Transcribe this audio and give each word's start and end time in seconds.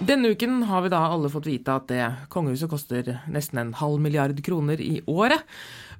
Denne 0.00 0.28
uken 0.32 0.62
har 0.64 0.82
vi 0.82 0.88
da 0.92 0.98
alle 1.12 1.28
fått 1.30 1.46
vite 1.46 1.74
at 1.76 1.90
det 1.90 2.04
kongehuset 2.32 2.70
koster 2.72 3.10
nesten 3.30 3.60
en 3.60 3.74
halv 3.76 4.00
milliard 4.00 4.38
kroner 4.44 4.80
i 4.80 5.00
året. 5.06 5.42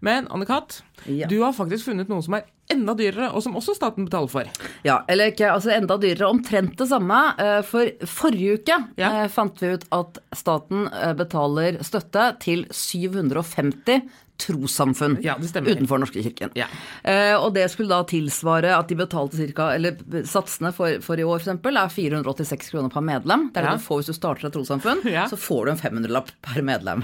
Men 0.01 0.27
Anne-Kat, 0.33 0.83
Ja. 1.05 1.27
du 1.29 1.41
har 1.43 1.53
faktisk 1.53 1.85
funnet 1.85 2.09
noe 2.09 2.23
som 2.25 2.35
er 2.35 2.47
enda 2.73 2.95
dyrere, 2.95 3.29
og 3.35 3.43
som 3.43 3.55
også 3.57 3.75
staten 3.77 4.07
betaler 4.07 4.29
for. 4.31 4.45
Ja, 4.85 5.03
eller 5.09 5.31
ikke, 5.33 5.51
altså 5.53 5.71
enda 5.77 5.99
dyrere. 5.99 6.31
Omtrent 6.31 6.77
det 6.79 6.89
samme. 6.89 7.35
Eh, 7.39 7.61
For 7.63 7.85
forrige 8.07 8.59
uke 8.61 8.79
Ja. 8.97 9.25
eh, 9.25 9.29
fant 9.29 9.59
vi 9.61 9.75
ut 9.75 9.85
at 9.93 10.19
staten 10.35 10.87
eh, 10.93 11.13
betaler 11.13 11.83
støtte 11.85 12.39
til 12.41 12.65
750 12.71 14.09
trossamfunn 14.41 15.19
Ja, 15.25 15.37
utenfor 15.41 16.01
Norske 16.03 16.23
kirken. 16.25 16.51
Ja. 16.59 16.67
Eh, 17.05 17.35
og 17.37 17.53
det 17.55 17.67
skulle 17.73 17.93
da 17.93 18.03
tilsvare 18.09 18.73
at 18.77 18.89
de 18.91 18.97
betalte 18.99 19.37
cirka, 19.39 19.71
eller 19.77 19.97
satsene 20.29 20.73
for, 20.77 20.99
for 21.05 21.21
i 21.21 21.27
år 21.27 21.41
f.eks. 21.45 21.53
er 21.69 21.93
486 21.95 22.71
kroner 22.73 22.91
per 22.93 23.05
medlem. 23.07 23.49
Det 23.53 23.61
er 23.63 23.69
Ja. 23.69 23.75
det 23.77 23.83
du 23.83 23.87
får 23.87 24.01
hvis 24.03 24.11
du 24.13 24.17
starter 24.17 24.49
et 24.51 24.57
trossamfunn. 24.57 25.05
Ja. 25.11 25.27
Så 25.29 25.37
får 25.41 25.67
du 25.67 25.71
en 25.73 25.81
500-lapp 25.81 26.31
per 26.45 26.63
medlem. 26.63 27.03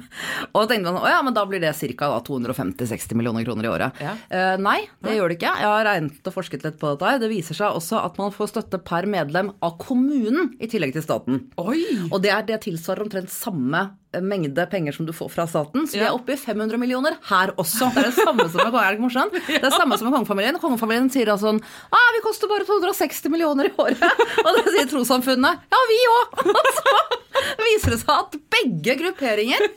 Og 0.53 0.63
da 0.63 0.67
tenkte 0.75 0.93
man 0.93 1.03
å 1.03 1.09
ja, 1.11 1.21
men 1.27 1.35
da 1.37 1.43
blir 1.49 1.61
det 1.61 1.75
ca. 1.97 2.11
250-60 2.27 3.15
millioner 3.19 3.45
kroner 3.47 3.67
i 3.67 3.71
året. 3.73 4.01
Eh, 4.31 4.57
nei, 4.63 4.79
det 5.05 5.17
gjør 5.19 5.33
det 5.33 5.39
ikke. 5.41 5.53
Jeg 5.61 5.71
har 5.73 5.85
regnet 5.89 6.31
og 6.31 6.35
forsket 6.37 6.65
litt 6.67 6.79
på 6.81 6.93
dette. 6.95 7.11
her. 7.11 7.19
Det 7.23 7.31
viser 7.33 7.59
seg 7.59 7.75
også 7.77 8.01
at 8.05 8.19
man 8.21 8.33
får 8.35 8.53
støtte 8.55 8.81
per 8.87 9.07
medlem 9.11 9.53
av 9.65 9.77
kommunen 9.83 10.55
i 10.63 10.69
tillegg 10.71 10.95
til 10.97 11.05
staten. 11.05 11.43
Oi! 11.61 11.83
Og 12.11 12.21
det, 12.25 12.31
er, 12.33 12.47
det 12.49 12.61
tilsvarer 12.67 13.07
omtrent 13.07 13.33
samme 13.33 13.83
mengde 14.25 14.67
penger 14.71 14.97
som 14.97 15.07
du 15.09 15.13
får 15.17 15.31
fra 15.35 15.47
staten. 15.51 15.87
Så 15.89 15.99
vi 15.99 16.05
er 16.05 16.15
oppe 16.15 16.35
i 16.35 16.39
500 16.41 16.79
millioner 16.81 17.17
her 17.31 17.53
også. 17.57 17.91
Det 17.95 18.05
er 18.05 18.11
det 18.11 18.19
samme 18.19 18.47
som 18.51 18.61
med, 18.63 18.79
er 18.81 18.97
det 18.97 19.05
morsomt? 19.05 19.37
Det 19.47 19.59
er 19.59 19.65
det 19.67 19.73
samme 19.75 19.99
som 19.99 20.09
med 20.09 20.17
kongefamilien. 20.17 20.61
Kongefamilien 20.63 21.11
sier 21.13 21.31
da 21.31 21.39
sånn 21.41 21.61
ah, 21.91 22.11
vi 22.17 22.23
koster 22.25 22.51
bare 22.51 22.67
260 22.69 23.33
millioner 23.33 23.71
i 23.71 23.75
året. 23.77 24.05
Og 24.45 24.61
det 24.61 24.67
sier 24.73 24.91
trossamfunnene. 24.93 25.57
Ja, 25.73 25.83
vi 25.93 26.03
òg! 26.17 26.45
Og 26.57 26.71
så 26.79 27.65
viser 27.67 27.97
det 27.97 28.01
seg 28.03 28.15
at 28.17 28.39
begge 28.57 28.97
grupperinger 29.03 29.69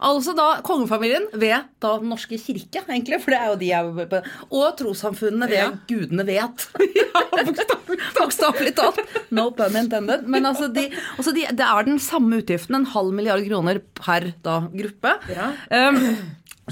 Altså 0.00 0.32
da 0.36 0.46
kongefamilien 0.64 1.26
ved 1.34 1.66
da 1.82 1.92
Den 2.00 2.08
norske 2.12 2.38
kirke, 2.40 2.82
egentlig, 2.88 3.18
for 3.20 3.34
det 3.34 3.40
er 3.40 3.50
jo 3.50 3.58
de 3.60 3.68
jeg 3.68 3.90
er 4.08 4.28
Og 4.50 4.76
trossamfunnene 4.78 5.48
ved 5.50 5.58
Ja. 5.60 5.70
gudene 5.88 6.24
vet. 6.26 6.66
Bokstavelig 8.18 8.74
talt. 8.78 9.00
No 9.30 9.50
pun 9.50 9.76
intended. 9.76 10.26
Men 10.30 10.46
altså, 10.46 10.68
de, 10.72 10.86
altså 11.18 11.34
de, 11.36 11.44
det 11.52 11.66
er 11.66 11.86
den 11.86 11.98
samme 12.02 12.40
utgiften, 12.40 12.76
en 12.78 12.86
halv 12.86 13.12
milliard 13.12 13.44
kroner 13.46 13.80
per 14.00 14.30
da, 14.44 14.60
gruppe. 14.72 15.16
Ja. 15.28 15.50
Um, 15.90 16.00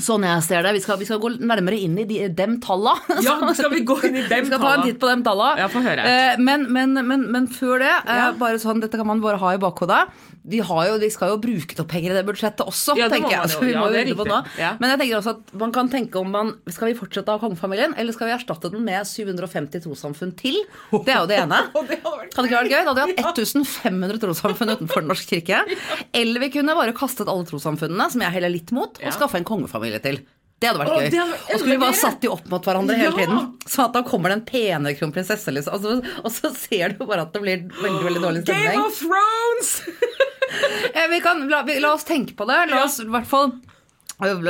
Sånn 0.02 0.24
jeg 0.26 0.42
ser 0.46 0.62
det. 0.66 0.72
Vi 0.78 0.82
skal, 0.84 0.98
vi 1.00 1.08
skal 1.08 1.20
gå 1.22 1.30
nærmere 1.40 1.78
inn 1.84 1.98
i 1.98 2.04
de, 2.08 2.20
dem 2.38 2.58
talla. 2.64 2.94
Ja, 3.26 3.36
skal 3.54 3.70
vi 3.74 3.82
gå 3.88 3.98
inn 4.08 4.16
i 4.20 4.24
dem 4.30 4.46
Vi 4.46 4.52
skal 4.52 4.62
ta 4.62 4.72
en 4.78 4.86
titt 4.86 4.98
på 5.02 5.10
dem 5.10 5.22
talla. 5.26 5.52
Ja, 5.60 5.68
få 5.72 5.82
høre. 5.84 6.06
Eh, 6.06 6.38
men, 6.42 6.66
men, 6.72 6.94
men, 7.06 7.26
men 7.34 7.46
før 7.52 7.78
det, 7.84 7.92
eh, 8.06 8.22
Ja. 8.24 8.32
bare 8.38 8.58
sånn, 8.62 8.80
dette 8.84 8.96
kan 9.00 9.06
man 9.08 9.20
bare 9.24 9.40
ha 9.42 9.54
i 9.56 9.60
bakhodet. 9.62 10.04
De, 10.48 10.60
har 10.64 10.84
jo, 10.88 10.94
de 11.02 11.08
skal 11.12 11.28
jo 11.34 11.36
bruke 11.42 11.74
opp 11.82 11.88
penger 11.92 12.14
i 12.14 12.16
det 12.16 12.22
budsjettet 12.24 12.62
også, 12.64 12.94
Ja, 12.96 13.08
det 13.10 13.18
tenker 13.18 13.34
jeg. 13.34 13.40
man 13.42 13.50
jo. 13.50 13.56
Så 13.58 13.64
vi 13.66 13.72
Ja, 13.74 13.80
må 13.82 13.88
det 13.92 14.04
jo 14.06 14.14
er 14.14 14.20
på 14.22 14.26
nå. 14.30 14.38
Men 14.80 14.90
jeg 14.94 15.00
tenker 15.02 15.18
også 15.18 15.32
at 15.36 15.52
man 15.60 15.72
kan 15.76 15.90
tenke 15.92 16.20
om 16.22 16.30
man 16.32 16.52
Skal 16.72 16.88
vi 16.88 16.94
fortsette 16.96 17.28
av 17.34 17.40
kongefamilien, 17.42 17.92
eller 18.00 18.16
skal 18.16 18.30
vi 18.30 18.34
erstatte 18.38 18.70
den 18.72 18.84
med 18.86 19.04
750 19.04 19.82
trossamfunn 19.84 20.32
til? 20.38 20.56
Det 21.04 21.12
er 21.12 21.20
jo 21.20 21.28
det 21.28 21.40
ene. 21.42 21.58
Det 21.88 22.00
hadde 22.44 22.52
vært 22.52 22.70
gøy? 22.72 22.84
Da 22.86 22.92
hadde 22.94 23.04
vi 23.10 23.22
hatt 23.24 23.38
1500 23.42 24.20
trossamfunn 24.22 24.72
utenfor 24.76 25.02
Den 25.02 25.08
norske 25.10 25.36
kirke. 25.40 25.60
Eller 26.20 26.40
vi 26.44 26.48
kunne 26.54 26.74
bare 26.78 26.92
kastet 26.96 27.28
alle 27.28 27.44
trossamfunnene, 27.48 28.08
som 28.12 28.20
jeg 28.22 28.34
heller 28.36 28.52
litt 28.52 28.70
mot, 28.76 28.98
og 29.00 29.14
skaffe 29.16 29.36
en 29.40 29.44
kongefamilie 29.48 29.87
til. 30.04 30.20
Det 30.58 30.66
hadde 30.66 30.80
vært 30.82 30.90
gøy. 30.90 31.06
Og 31.06 31.18
hadde 31.22 31.36
Og 31.38 31.60
skulle 31.60 31.76
vi 31.76 31.82
bare 31.84 31.98
satt 31.98 32.18
de 32.24 32.30
opp 32.34 32.48
mot 32.50 32.64
hverandre 32.66 32.96
hele 32.98 33.14
tiden. 33.14 33.44
Så 33.70 33.84
at 33.86 33.94
da 33.94 34.02
kommer 34.06 34.32
det 34.32 34.40
en 34.40 34.46
penere 34.48 34.96
kronprinsesse, 34.98 35.54
liksom. 35.54 35.76
Altså, 35.78 36.18
og 36.24 36.34
så 36.34 36.50
ser 36.56 36.96
du 36.96 37.04
bare 37.06 37.28
at 37.28 37.32
det 37.36 37.42
blir 37.44 37.64
veldig 37.78 38.04
veldig 38.08 38.24
dårlig 38.24 38.42
stemning. 38.42 38.74
Game 38.74 38.86
of 38.88 38.98
Thrones! 38.98 39.72
Vi 41.12 41.18
kan, 41.20 41.42
la, 41.48 41.60
vi, 41.62 41.74
la 41.80 41.92
oss 41.92 42.06
tenke 42.08 42.32
på 42.34 42.46
det. 42.48 42.56
La 42.70 42.80
oss 42.86 42.96
i 43.02 43.06
hvert 43.08 43.26
fall 43.28 43.52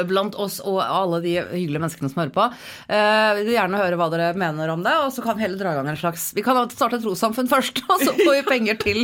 Blant 0.08 0.36
oss 0.40 0.62
og 0.64 0.78
alle 0.80 1.18
de 1.20 1.34
hyggelige 1.42 1.82
menneskene 1.82 2.08
som 2.08 2.22
hører 2.22 2.32
på. 2.32 2.44
Eh, 2.88 3.40
gjerne 3.52 3.80
høre 3.82 3.98
hva 4.00 4.06
dere 4.14 4.30
mener 4.38 4.70
om 4.72 4.80
det, 4.86 4.94
og 5.02 5.10
så 5.12 5.20
kan 5.24 5.36
vi 5.36 5.44
heller 5.44 5.60
dra 5.60 5.74
i 5.74 5.76
gang 5.76 5.90
en 5.92 5.98
slags 6.00 6.30
Vi 6.36 6.44
kan 6.46 6.56
starte 6.72 6.96
et 6.96 7.04
trossamfunn 7.04 7.50
først, 7.52 7.82
og 7.84 8.00
så 8.00 8.14
får 8.16 8.32
vi 8.32 8.46
penger 8.48 8.78
til 8.80 9.02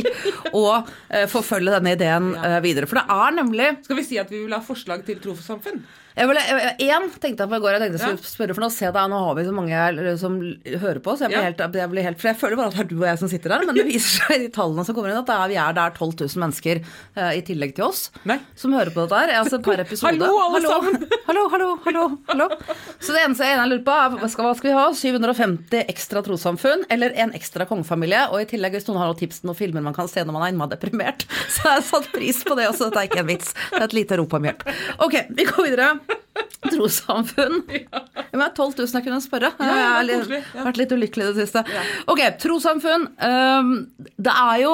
å 0.57 0.65
eh, 0.81 1.27
forfølge 1.29 1.75
denne 1.75 1.93
ideen 1.93 2.31
eh, 2.39 2.57
videre. 2.65 2.89
For 2.89 2.97
det 2.97 3.05
er 3.13 3.37
nemlig 3.37 3.69
Skal 3.85 4.01
vi 4.01 4.07
si 4.07 4.17
at 4.21 4.33
vi 4.33 4.41
vil 4.47 4.57
ha 4.57 4.63
forslag 4.65 5.05
til 5.05 5.21
trossamfunn? 5.21 5.83
Jeg 6.15 6.29
ville, 6.29 6.41
Én 6.79 7.07
tenkte 7.19 7.43
jeg 7.43 7.51
på 7.51 7.57
i 7.57 7.63
går. 7.63 7.75
Jeg 7.75 7.81
tenkte 7.83 7.99
jeg 7.99 8.17
skulle 8.19 8.31
spørre, 8.31 8.55
for 8.55 8.63
nå 8.63 8.69
ser 8.71 8.87
jeg 8.87 9.11
nå 9.11 9.17
har 9.19 9.35
vi 9.35 9.43
så 9.43 9.53
mange 9.55 10.15
som 10.21 10.37
hører 10.39 11.01
på. 11.03 11.15
Så 11.15 11.25
jeg 11.25 11.33
blir, 11.33 11.41
Ja. 11.41 11.49
helt, 11.49 11.59
jeg 11.75 11.91
blir 11.91 12.03
helt 12.07 12.21
For 12.21 12.29
jeg 12.29 12.39
føler 12.39 12.55
bare 12.55 12.71
at 12.71 12.77
det 12.77 12.83
er 12.85 12.89
du 12.89 12.95
og 13.01 13.07
jeg 13.09 13.19
som 13.19 13.31
sitter 13.31 13.49
der. 13.51 13.65
Men 13.67 13.75
det 13.75 13.85
viser 13.85 14.23
seg 14.23 14.35
i 14.35 14.45
de 14.45 14.51
tallene 14.55 14.85
som 14.87 14.95
kommer 14.95 15.11
inn, 15.11 15.19
at 15.19 15.29
er, 15.29 15.47
vi 15.51 15.57
er 15.59 15.73
der 15.75 15.91
12 15.91 16.15
000 16.23 16.39
mennesker 16.45 16.79
uh, 17.19 17.31
i 17.35 17.41
tillegg 17.43 17.75
til 17.75 17.89
oss 17.89 18.11
Nei. 18.23 18.39
som 18.55 18.71
hører 18.71 18.93
på 18.95 19.03
dette 19.03 19.19
her. 19.19 19.33
Altså 19.41 19.59
per 19.59 19.83
episode. 19.83 20.15
Hallo, 20.15 20.31
alle 20.39 20.61
sammen! 20.63 21.03
Hallo, 21.25 21.49
hallo, 21.49 21.67
hallo, 21.83 22.03
hallo. 22.29 22.45
Så 23.01 23.11
det 23.11 23.23
eneste 23.25 23.47
jeg 23.49 23.67
lurer 23.67 23.81
på, 23.83 23.91
er 23.91 24.13
hva 24.21 24.27
skal, 24.29 24.45
hva 24.45 24.53
skal 24.55 24.69
vi 24.69 24.75
ha? 24.77 24.83
750 24.93 25.89
ekstra 25.89 26.21
trossamfunn 26.23 26.85
eller 26.93 27.15
en 27.17 27.33
ekstra 27.35 27.65
kongefamilie? 27.67 28.27
Og 28.29 28.43
i 28.43 28.47
tillegg, 28.51 28.77
hvis 28.77 28.85
noen 28.87 29.01
har 29.01 29.09
noen 29.09 29.17
tips 29.19 29.41
til 29.41 29.49
noen 29.49 29.57
filmer 29.57 29.83
man 29.83 29.97
kan 29.97 30.07
se 30.07 30.21
når 30.23 30.37
man 30.37 30.45
er 30.45 30.53
innmari 30.53 30.75
deprimert, 30.75 31.25
så 31.55 31.65
har 31.65 31.79
jeg 31.81 31.87
satt 31.89 32.11
pris 32.13 32.43
på 32.45 32.55
det 32.59 32.69
også. 32.69 32.91
Dette 32.91 33.03
er 33.03 33.09
ikke 33.09 33.23
en 33.25 33.31
vits. 33.33 33.51
Det 33.73 33.81
er 33.81 33.87
et 33.89 33.97
lite 33.97 34.21
rop 34.21 34.37
om 34.37 34.47
hjelp. 34.47 34.67
Ok, 35.07 35.17
vi 35.33 35.49
går 35.49 35.67
videre. 35.71 35.89
Trossamfunn. 36.73 37.61
Ja, 37.69 38.01
men 38.31 38.41
det 38.41 38.47
er 38.49 38.55
12 38.57 38.77
000 38.81 38.95
jeg 38.97 39.05
kunne 39.07 39.21
spørre. 39.23 39.51
Ja, 39.59 39.65
ja, 39.65 39.75
jeg 39.75 39.91
har 39.95 40.07
litt- 40.09 40.55
vært 40.65 40.79
litt 40.81 40.95
ulykkelig 40.95 41.27
i 41.27 41.33
det 41.33 41.45
siste. 41.45 41.63
Ok, 42.11 42.21
trossamfunn. 42.41 43.05
Um, 43.21 43.73
det 44.17 44.33
er 44.33 44.61
jo 44.63 44.73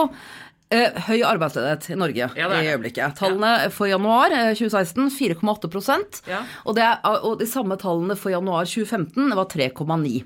eh, 0.72 1.00
høy 1.08 1.20
arbeidsledighet 1.28 1.90
i 1.92 1.98
Norge 2.00 2.30
Ja, 2.40 2.50
i 2.58 2.70
øyeblikket. 2.72 3.18
Tallene 3.20 3.70
for 3.76 3.92
januar 3.92 4.32
eh, 4.32 4.54
2016 4.58 5.10
4,8 5.20 6.28
Ja. 6.32 6.44
og, 6.66 6.76
det 6.80 6.88
og 7.12 7.40
de 7.42 7.48
samme 7.50 7.78
tallene 7.82 8.16
for 8.18 8.32
januar 8.34 8.66
2015 8.66 9.36
var 9.38 9.50
3,9 9.52 10.24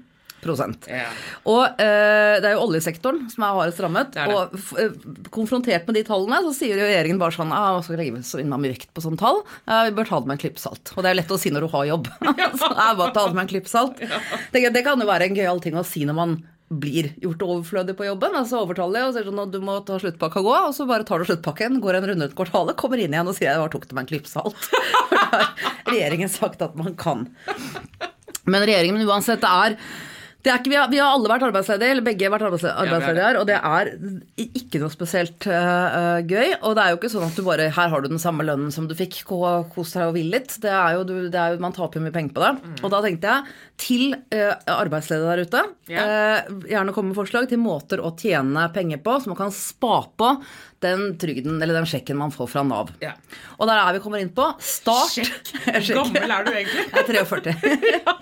Ja. 0.90 1.10
og 1.50 1.82
eh, 1.82 2.38
det 2.42 2.50
er 2.50 2.56
jo 2.56 2.66
oljesektoren 2.68 3.26
som 3.32 3.46
er 3.46 3.58
hardest 3.58 3.82
rammet. 3.84 4.14
Det 4.16 4.26
det. 4.30 4.36
Og 4.36 4.80
eh, 4.82 5.28
konfrontert 5.34 5.88
med 5.90 6.00
de 6.00 6.06
tallene, 6.08 6.42
så 6.48 6.54
sier 6.56 6.80
jo 6.80 6.88
regjeringen 6.88 7.22
bare 7.22 7.36
sånn 7.36 7.54
ah, 7.56 7.80
skal 7.84 7.96
vi 7.96 8.02
legge 8.04 8.24
så 8.28 8.42
innmari 8.42 8.74
vekt 8.76 8.92
på 8.96 9.04
sånne 9.06 9.22
tall? 9.22 9.44
Eh, 9.66 9.86
vi 9.90 9.96
bør 9.98 10.10
ta 10.10 10.22
det 10.22 10.32
med 10.32 10.38
en 10.38 10.44
klype 10.46 10.62
salt. 10.62 10.94
Og 10.96 11.02
det 11.02 11.12
er 11.12 11.16
jo 11.16 11.22
lett 11.22 11.38
å 11.38 11.42
si 11.42 11.54
når 11.54 11.68
du 11.68 11.72
har 11.76 11.88
jobb. 11.94 12.12
så 12.62 12.72
er 12.74 13.00
bare 13.00 13.14
ta 13.16 13.28
det 13.28 13.38
med 13.38 13.46
en 13.46 13.54
klype 13.56 13.72
salt. 13.72 14.04
Det, 14.54 14.68
det 14.76 14.86
kan 14.86 15.02
jo 15.02 15.10
være 15.10 15.30
en 15.30 15.40
gøyal 15.40 15.64
ting 15.64 15.80
å 15.80 15.88
si 15.88 16.06
når 16.08 16.20
man 16.20 16.38
blir 16.68 17.12
gjort 17.22 17.44
overflødig 17.46 17.94
på 17.98 18.08
jobben, 18.08 18.34
altså 18.40 18.64
overtallig, 18.64 19.04
og 19.06 19.14
sier 19.14 19.28
sånn 19.28 19.44
at 19.44 19.52
du 19.54 19.60
må 19.64 19.78
ta 19.86 20.00
sluttpakka 20.02 20.42
gå, 20.42 20.54
og 20.66 20.74
så 20.74 20.88
bare 20.90 21.06
tar 21.06 21.22
du 21.22 21.28
sluttpakken, 21.30 21.78
går 21.84 22.00
en 22.00 22.08
runde 22.10 22.26
rundt 22.26 22.38
kvartalet, 22.38 22.78
kommer 22.80 23.02
inn 23.02 23.14
igjen 23.14 23.30
og 23.30 23.38
sier 23.38 23.52
jeg 23.52 23.62
bare 23.62 23.74
tok 23.76 23.86
det 23.86 23.98
med 23.98 24.06
en 24.06 24.10
klype 24.10 24.32
salt. 24.32 24.58
For 25.12 25.14
det 25.14 25.28
har 25.30 25.46
regjeringen 25.92 26.32
sagt 26.34 26.66
at 26.66 26.74
man 26.80 26.98
kan. 26.98 27.28
Men 28.50 28.66
regjeringen, 28.66 29.06
uansett, 29.06 29.46
det 29.46 29.52
er 29.52 29.78
ikke, 30.54 30.70
vi, 30.70 30.78
har, 30.78 30.90
vi 30.92 31.00
har 31.02 31.16
alle 31.16 31.30
vært 31.32 31.46
arbeidsledige, 31.48 31.96
eller 31.96 32.06
begge 32.06 32.30
vært 32.30 32.46
arbeidsledige, 32.46 33.00
er 33.00 33.20
her, 33.24 33.40
og 33.40 33.48
det 33.50 33.58
er 33.58 33.92
ikke 34.46 34.82
noe 34.84 34.94
spesielt 34.94 35.48
uh, 35.50 36.22
gøy. 36.22 36.54
Og 36.62 36.76
det 36.78 36.84
er 36.84 36.94
jo 36.94 37.00
ikke 37.00 37.12
sånn 37.14 37.26
at 37.28 37.40
du 37.40 37.46
bare 37.48 37.70
Her 37.74 37.90
har 37.94 38.04
du 38.04 38.10
den 38.12 38.22
samme 38.22 38.46
lønnen 38.46 38.74
som 38.74 38.90
du 38.90 38.94
fikk, 38.98 39.24
ko- 39.30 39.66
kos 39.74 39.96
deg 39.96 40.10
og 40.10 40.18
hvill 40.18 40.30
litt. 40.36 40.58
Det 40.62 40.72
er 40.72 41.00
jo, 41.00 41.06
du, 41.08 41.16
det 41.34 41.42
er 41.42 41.56
jo, 41.56 41.64
man 41.66 41.76
taper 41.76 42.04
mye 42.04 42.14
penger 42.16 42.36
på 42.36 42.46
det. 42.46 42.54
Og 42.84 42.94
da 42.94 43.02
tenkte 43.06 43.34
jeg, 43.34 43.58
til 43.86 44.06
uh, 44.14 44.54
arbeidsledige 44.76 45.32
der 45.34 45.44
ute, 45.48 45.66
yeah. 45.92 46.46
uh, 46.46 46.70
gjerne 46.70 46.94
komme 46.96 47.12
med 47.12 47.20
forslag 47.20 47.50
til 47.52 47.62
måter 47.62 48.04
å 48.04 48.14
tjene 48.20 48.70
penger 48.76 49.02
på, 49.04 49.18
så 49.20 49.34
man 49.34 49.40
kan 49.40 49.54
spa 49.56 50.04
på 50.16 50.36
den 50.86 51.18
trygden, 51.22 51.58
eller 51.62 51.80
den 51.80 51.88
sjekken 51.90 52.18
man 52.20 52.34
får 52.34 52.50
fra 52.52 52.64
Nav. 52.68 52.92
Ja. 53.04 53.14
Og 53.58 53.70
der 53.70 53.80
er 53.82 53.96
vi 53.96 54.02
kommer 54.04 54.22
inn 54.22 54.34
på 54.36 54.48
start. 54.62 55.16
Sjekk. 55.16 55.54
Hvor 55.88 56.04
gammel 56.04 56.36
er 56.38 56.46
du 56.46 56.52
egentlig? 56.54 56.86
Jeg 56.92 57.02
er 57.02 57.10
43. 57.26 57.56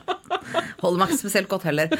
Holder 0.83 0.99
meg 0.99 1.11
ikke 1.11 1.21
spesielt 1.21 1.49
godt 1.51 1.67
heller. 1.67 1.93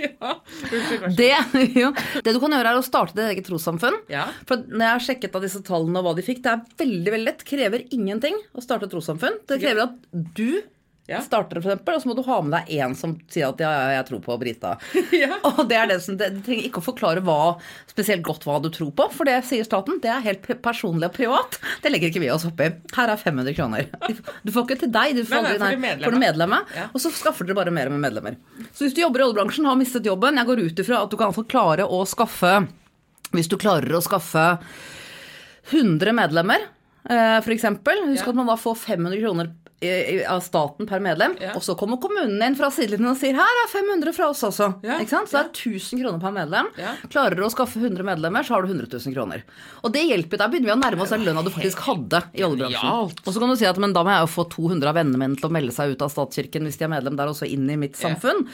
Ja. 0.00 0.34
Så 0.70 1.08
Det, 1.16 1.30
jo, 1.74 1.90
det 2.22 2.34
du 2.34 2.38
kan 2.42 2.54
gjøre, 2.54 2.72
er 2.72 2.78
å 2.78 2.84
starte 2.86 3.16
ditt 3.16 3.32
eget 3.32 3.48
trossamfunn. 3.48 3.96
Ja. 4.12 4.28
For 4.48 4.62
når 4.62 4.84
jeg 4.84 4.92
har 4.94 5.06
sjekket 5.06 5.38
av 5.38 5.44
disse 5.46 5.62
tallene 5.66 6.00
og 6.00 6.06
hva 6.06 6.14
de 6.18 6.24
fikk, 6.26 6.42
det 6.44 6.52
er 6.52 6.60
veldig 6.84 7.14
veldig 7.16 7.28
lett. 7.32 7.46
Krever 7.48 7.86
ingenting 7.90 8.38
å 8.54 8.64
starte 8.64 8.86
et 8.88 8.94
trossamfunn. 8.94 9.40
Det 9.50 9.58
krever 9.62 9.88
at 9.88 9.96
du 10.38 10.60
Ja. 11.10 11.18
starter 11.26 11.58
f.eks., 11.58 11.80
og 11.90 12.02
så 12.04 12.08
må 12.08 12.14
du 12.14 12.22
ha 12.28 12.36
med 12.46 12.52
deg 12.54 12.70
en 12.80 12.94
som 12.94 13.16
sier 13.32 13.48
at 13.50 13.60
ja, 13.62 13.70
ja, 13.74 13.88
jeg 13.98 14.06
tror 14.10 14.20
på 14.24 14.36
Brita. 14.40 14.76
Ja. 15.20 15.36
Og 15.50 15.64
det 15.68 15.76
er 15.76 15.88
det 15.90 15.96
som, 16.04 16.14
det, 16.16 16.28
Du 16.36 16.40
trenger 16.46 16.68
ikke 16.68 16.80
å 16.80 16.86
forklare 16.86 17.20
hva, 17.26 17.56
spesielt 17.90 18.22
godt 18.24 18.46
hva 18.46 18.60
du 18.62 18.68
tror 18.72 18.92
på, 18.96 19.08
for 19.12 19.28
det 19.28 19.40
sier 19.48 19.66
staten. 19.66 19.98
Det 20.00 20.08
er 20.12 20.22
helt 20.24 20.46
personlig 20.62 21.10
og 21.10 21.16
privat. 21.18 21.58
Det 21.82 21.90
legger 21.92 22.12
ikke 22.12 22.22
vi 22.22 22.30
oss 22.32 22.46
opp 22.48 22.62
i. 22.62 22.70
Her 22.96 23.12
er 23.16 23.20
500 23.20 23.56
kroner. 23.58 23.90
Du 24.46 24.52
får 24.54 24.64
ikke 24.68 24.78
til 24.84 24.92
deg, 24.94 25.16
du 25.18 25.24
får 25.26 25.42
nei, 25.42 25.50
aldri 25.56 25.76
nei, 25.82 25.92
for 26.04 26.14
det 26.14 26.22
medlemmet. 26.22 26.70
Ja. 26.78 26.86
Og 26.94 27.02
så 27.02 27.10
skaffer 27.12 27.44
dere 27.48 27.58
bare 27.58 27.74
mer 27.74 27.90
med 27.92 28.00
medlemmer. 28.06 28.38
Så 28.70 28.86
hvis 28.86 28.94
du 28.96 29.02
jobber 29.02 29.20
i 29.20 29.26
oljebransjen, 29.26 29.66
har 29.68 29.76
mistet 29.78 30.06
jobben, 30.08 30.38
jeg 30.40 30.48
går 30.48 30.62
ut 30.64 30.82
ifra 30.84 31.02
at 31.04 31.12
du 31.12 31.18
kan 31.20 31.34
få 31.36 31.44
klare 31.50 31.84
å 31.84 32.00
skaffe 32.08 32.54
Hvis 33.34 33.50
du 33.50 33.58
klarer 33.60 33.92
å 33.98 34.00
skaffe 34.02 34.44
100 35.70 36.12
medlemmer, 36.16 36.64
f.eks. 37.04 37.44
for 37.44 37.54
eksempel, 37.54 38.00
husk 38.10 38.24
Ja. 38.26 38.30
at 38.32 38.38
man 38.40 38.48
da 38.50 38.56
får 38.58 38.74
500 38.80 39.20
kroner 39.22 39.52
av 40.28 40.40
staten 40.44 40.86
per 40.86 41.00
medlem, 41.00 41.36
Ja. 41.40 41.54
og 41.56 41.62
så 41.64 41.74
kommer 41.78 41.96
kommunen 42.00 42.42
inn 42.44 42.56
fra 42.56 42.68
sidelinjen 42.70 43.10
og 43.10 43.16
sier 43.16 43.32
her 43.38 43.60
er 43.64 43.68
500 43.72 44.12
fra 44.12 44.28
oss 44.28 44.42
også. 44.44 44.66
Ja? 44.84 44.98
Så 45.00 45.24
det 45.24 45.40
er 45.40 45.48
1000 45.48 46.02
kroner 46.02 46.20
per 46.20 46.32
medlem. 46.36 46.66
Ja. 46.76 46.92
Klarer 47.08 47.36
du 47.38 47.42
å 47.46 47.50
skaffe 47.50 47.80
100 47.80 48.04
medlemmer, 48.04 48.44
så 48.44 48.54
har 48.58 48.62
du 48.62 48.68
100 48.68 48.90
000 48.92 49.14
kroner. 49.14 49.42
Og 49.82 49.92
det 49.94 50.04
hjelper. 50.04 50.36
Der 50.42 50.48
begynner 50.52 50.68
vi 50.68 50.76
å 50.76 50.80
nærme 50.82 51.02
oss 51.06 51.14
den 51.14 51.24
lønna 51.24 51.42
du 51.46 51.50
faktisk 51.50 51.80
hadde 51.86 52.20
i 52.36 52.44
oljebransjen. 52.44 53.16
Og 53.24 53.32
så 53.32 53.38
kan 53.40 53.48
du 53.48 53.56
si 53.56 53.64
at 53.70 53.80
men 53.80 53.94
da 53.96 54.04
må 54.04 54.12
jeg 54.12 54.26
jo 54.26 54.30
få 54.34 54.44
200 54.52 54.90
av 54.92 54.98
vennene 55.00 55.16
mine 55.22 55.40
til 55.40 55.48
å 55.48 55.52
melde 55.56 55.72
seg 55.72 55.94
ut 55.94 56.04
av 56.04 56.12
statskirken 56.12 56.68
hvis 56.68 56.76
de 56.76 56.84
er 56.84 56.92
medlem 56.92 57.16
der, 57.16 57.32
også, 57.32 57.48
inn 57.48 57.64
i 57.72 57.78
mitt 57.80 57.96
samfunn. 57.96 58.44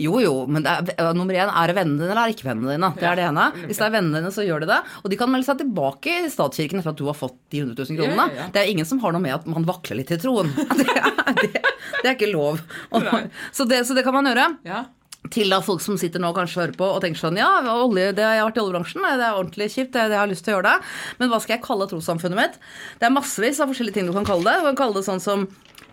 Jo 0.00 0.16
jo, 0.24 0.46
men 0.48 0.64
er, 0.64 0.88
uh, 0.96 1.12
nummer 1.12 1.36
én, 1.36 1.50
er 1.52 1.66
det 1.70 1.76
vennene 1.76 2.00
dine 2.00 2.10
eller 2.14 2.22
er 2.24 2.32
det 2.32 2.38
ikke 2.38 2.48
vennene 2.48 2.72
dine? 2.78 2.92
Det 2.96 3.04
er 3.10 3.20
det 3.20 3.26
ene. 3.28 3.46
Hvis 3.68 3.76
det 3.80 3.86
er 3.90 3.94
vennene 3.98 4.22
dine, 4.22 4.32
så 4.32 4.46
gjør 4.46 4.64
de 4.64 4.70
det. 4.72 4.80
Og 5.04 5.10
de 5.12 5.20
kan 5.20 5.30
melde 5.32 5.48
seg 5.50 5.60
tilbake 5.60 6.16
i 6.24 6.32
statskirken 6.32 6.80
etter 6.80 6.94
at 6.94 7.00
du 7.00 7.04
har 7.10 7.18
fått 7.20 7.36
de 7.52 7.60
100 7.66 7.76
000 7.76 8.00
kronene. 8.00 8.48
Det 8.54 8.64
er 8.64 8.72
ingen 8.72 8.88
som 8.88 9.00
har 9.04 9.12
noe 9.12 9.20
med 9.20 9.36
at 9.36 9.46
man 9.50 9.68
vakler 9.68 10.00
litt 10.00 10.12
i 10.16 10.20
troen. 10.20 10.48
Det 10.80 10.86
er, 10.94 11.34
det, 11.40 11.60
det 12.00 12.06
er 12.08 12.14
ikke 12.14 12.30
lov. 12.32 12.60
Og, 12.94 13.04
så, 13.52 13.66
det, 13.68 13.82
så 13.86 13.96
det 13.96 14.04
kan 14.06 14.16
man 14.16 14.28
gjøre. 14.30 14.46
Ja. 14.66 14.84
Til 15.30 15.52
da 15.52 15.58
folk 15.60 15.82
som 15.84 15.98
sitter 16.00 16.22
nå 16.22 16.30
og 16.32 16.38
kanskje 16.38 16.62
hører 16.62 16.76
på 16.78 16.86
og 16.94 17.02
tenker 17.04 17.20
sånn 17.20 17.36
Ja, 17.36 17.50
olje, 17.74 18.06
det, 18.16 18.24
jeg 18.24 18.40
har 18.40 18.46
vært 18.48 18.56
i 18.56 18.62
oljebransjen, 18.62 19.04
det 19.04 19.26
er 19.26 19.36
ordentlig 19.36 19.66
kjipt, 19.68 19.90
det, 19.92 20.06
jeg 20.08 20.16
har 20.16 20.30
lyst 20.30 20.46
til 20.46 20.54
å 20.54 20.56
gjøre 20.56 20.70
det. 20.70 20.92
Men 21.20 21.28
hva 21.32 21.40
skal 21.44 21.58
jeg 21.58 21.64
kalle 21.66 21.88
trossamfunnet 21.90 22.40
mitt? 22.40 22.56
Det 23.02 23.08
er 23.08 23.12
massevis 23.12 23.60
av 23.60 23.68
forskjellige 23.68 23.98
ting 23.98 24.08
du 24.08 24.14
kan 24.16 24.28
kalle 24.28 24.46
det. 24.48 24.62
Du 24.62 24.70
kan 24.70 24.80
kalle 24.80 24.96
det 24.96 25.04
sånn 25.10 25.20
som 25.20 25.44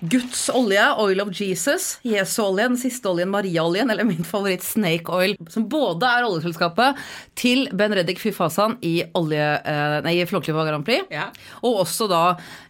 Guds 0.02 0.44
olje, 0.54 0.84
oil 1.02 1.22
of 1.24 1.32
Jesus, 1.34 1.98
Jesu 2.06 2.44
olje, 2.44 2.68
den 2.70 2.78
siste 2.78 3.10
oljen, 3.10 3.32
Maria-oljen, 3.34 3.90
eller 3.90 4.06
min 4.06 4.22
favoritt 4.28 4.62
Snake 4.66 5.10
Oil, 5.10 5.34
som 5.50 5.66
både 5.70 6.06
er 6.06 6.28
oljeselskapet 6.28 7.00
til 7.40 7.66
Ben 7.74 7.96
Reddik 7.98 8.22
Fyfasan 8.22 8.78
i, 8.86 9.00
olje, 9.18 9.48
eh, 9.66 9.98
nei, 10.06 10.14
i 10.22 10.28
Flåklypa 10.30 10.68
Grand 10.70 10.86
Prix, 10.86 11.08
Ja. 11.14 11.32
og 11.64 11.82
også 11.86 12.08
da 12.12 12.22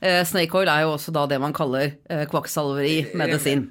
eh, 0.01 0.23
Snake 0.23 0.55
Oil 0.55 0.71
er 0.71 0.85
jo 0.85 0.93
også 0.95 1.11
da 1.11 1.25
det 1.27 1.41
man 1.43 1.53
kaller 1.57 1.91
eh, 2.09 2.23
kvakksalveri-medisin. 2.31 3.67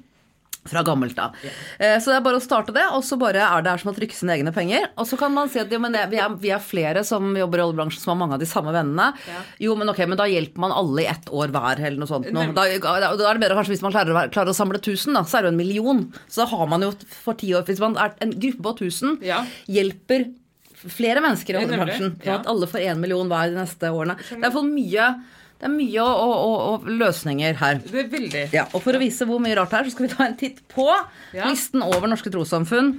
Fra 0.67 0.83
gammelt 0.87 1.17
av. 1.21 1.35
Yeah. 1.43 1.99
Så 2.01 2.11
det 2.11 2.17
er 2.19 2.25
bare 2.25 2.39
å 2.39 2.43
starte 2.43 2.73
det, 2.75 2.85
og 2.93 3.03
så 3.07 3.17
bare 3.19 3.43
er 3.45 3.63
det 3.65 3.73
her 3.73 3.81
som 3.83 3.91
å 3.91 3.95
trykke 3.97 4.17
sine 4.17 4.35
egne 4.37 4.53
penger. 4.55 4.89
Og 4.97 5.07
så 5.09 5.19
kan 5.19 5.33
man 5.33 5.51
si 5.51 5.61
at 5.61 5.71
jo, 5.71 5.79
men 5.83 5.95
det- 5.95 6.07
vi, 6.11 6.19
er, 6.21 6.29
vi 6.41 6.51
er 6.53 6.63
flere 6.63 7.03
som 7.07 7.29
jobber 7.37 7.61
i 7.61 7.65
oljebransjen 7.67 8.03
som 8.03 8.13
har 8.13 8.19
mange 8.21 8.37
av 8.37 8.43
de 8.43 8.49
samme 8.49 8.73
vennene. 8.75 9.11
Yeah. 9.27 9.43
Jo, 9.67 9.75
men 9.79 9.89
ok, 9.93 10.03
men 10.07 10.19
da 10.19 10.27
hjelper 10.29 10.63
man 10.65 10.75
alle 10.75 11.05
i 11.05 11.09
ett 11.11 11.31
år 11.31 11.53
hver, 11.55 11.79
eller 11.79 12.01
noe 12.03 12.11
sånt. 12.11 12.31
Noe. 12.33 12.49
Da, 12.57 12.65
da 12.79 13.29
er 13.29 13.37
det 13.37 13.43
bedre 13.45 13.59
kanskje 13.59 13.75
hvis 13.75 13.85
man 13.85 13.95
klarer, 13.95 14.31
klarer 14.33 14.53
å 14.53 14.57
samle 14.57 14.81
1000, 14.81 15.13
da, 15.17 15.23
så 15.27 15.39
er 15.39 15.47
det 15.47 15.51
jo 15.51 15.55
en 15.55 15.61
million. 15.61 16.03
Så 16.27 16.43
da 16.43 16.49
har 16.53 16.67
man 16.67 16.85
jo 16.85 16.91
for 17.23 17.37
ti 17.39 17.53
år 17.55 17.65
Hvis 17.67 17.81
man 17.83 17.97
er 17.99 18.13
en 18.23 18.31
gruppe 18.35 18.63
på 18.63 18.75
1000, 18.87 19.17
yeah. 19.25 19.47
hjelper 19.67 20.29
flere 20.77 21.21
mennesker 21.23 21.55
i 21.57 21.63
oljebransjen. 21.65 22.13
Ja. 22.23 22.37
at 22.37 22.47
alle 22.49 22.67
får 22.69 22.83
én 22.85 23.01
million 23.01 23.27
hver 23.31 23.49
de 23.51 23.57
neste 23.57 23.89
årene. 23.89 24.17
Det 24.21 24.37
er 24.37 24.45
iallfall 24.45 24.69
mye, 24.69 25.07
det 25.57 25.65
er 25.65 25.73
mye 25.73 26.03
og, 26.05 26.33
og, 26.37 26.57
å 26.85 26.97
løsninger 26.99 27.55
her. 27.57 27.79
Det 27.81 28.03
er 28.03 28.09
veldig 28.11 28.43
Ja, 28.53 28.67
og 28.71 28.83
for 28.83 28.97
å 28.97 29.01
vise 29.01 29.25
hvor 29.25 29.41
mye 29.41 29.55
rart 29.57 29.73
det 29.73 29.79
er, 29.79 29.87
så 29.87 29.95
skal 29.95 30.05
vi 30.07 30.11
ta 30.13 30.27
en 30.27 30.37
titt 30.37 30.61
på 30.69 30.85
Ja. 31.33 31.47
listen 31.49 31.85
over 31.85 32.09
norske 32.11 32.33
trossamfunn. 32.33 32.97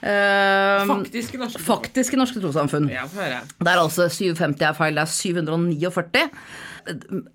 Uh, 0.00 0.88
Faktiske 0.88 1.36
norske 1.36 1.60
faktiske 1.60 2.16
norske 2.16 2.40
trossamfunn. 2.40 2.88
Ja. 2.88 3.04
Det 3.04 3.68
er 3.68 3.78
altså 3.82 4.08
750 4.08 4.64
er 4.70 4.76
feil, 4.78 4.96
det 4.96 5.04
er 5.04 5.12
749. 5.12 6.26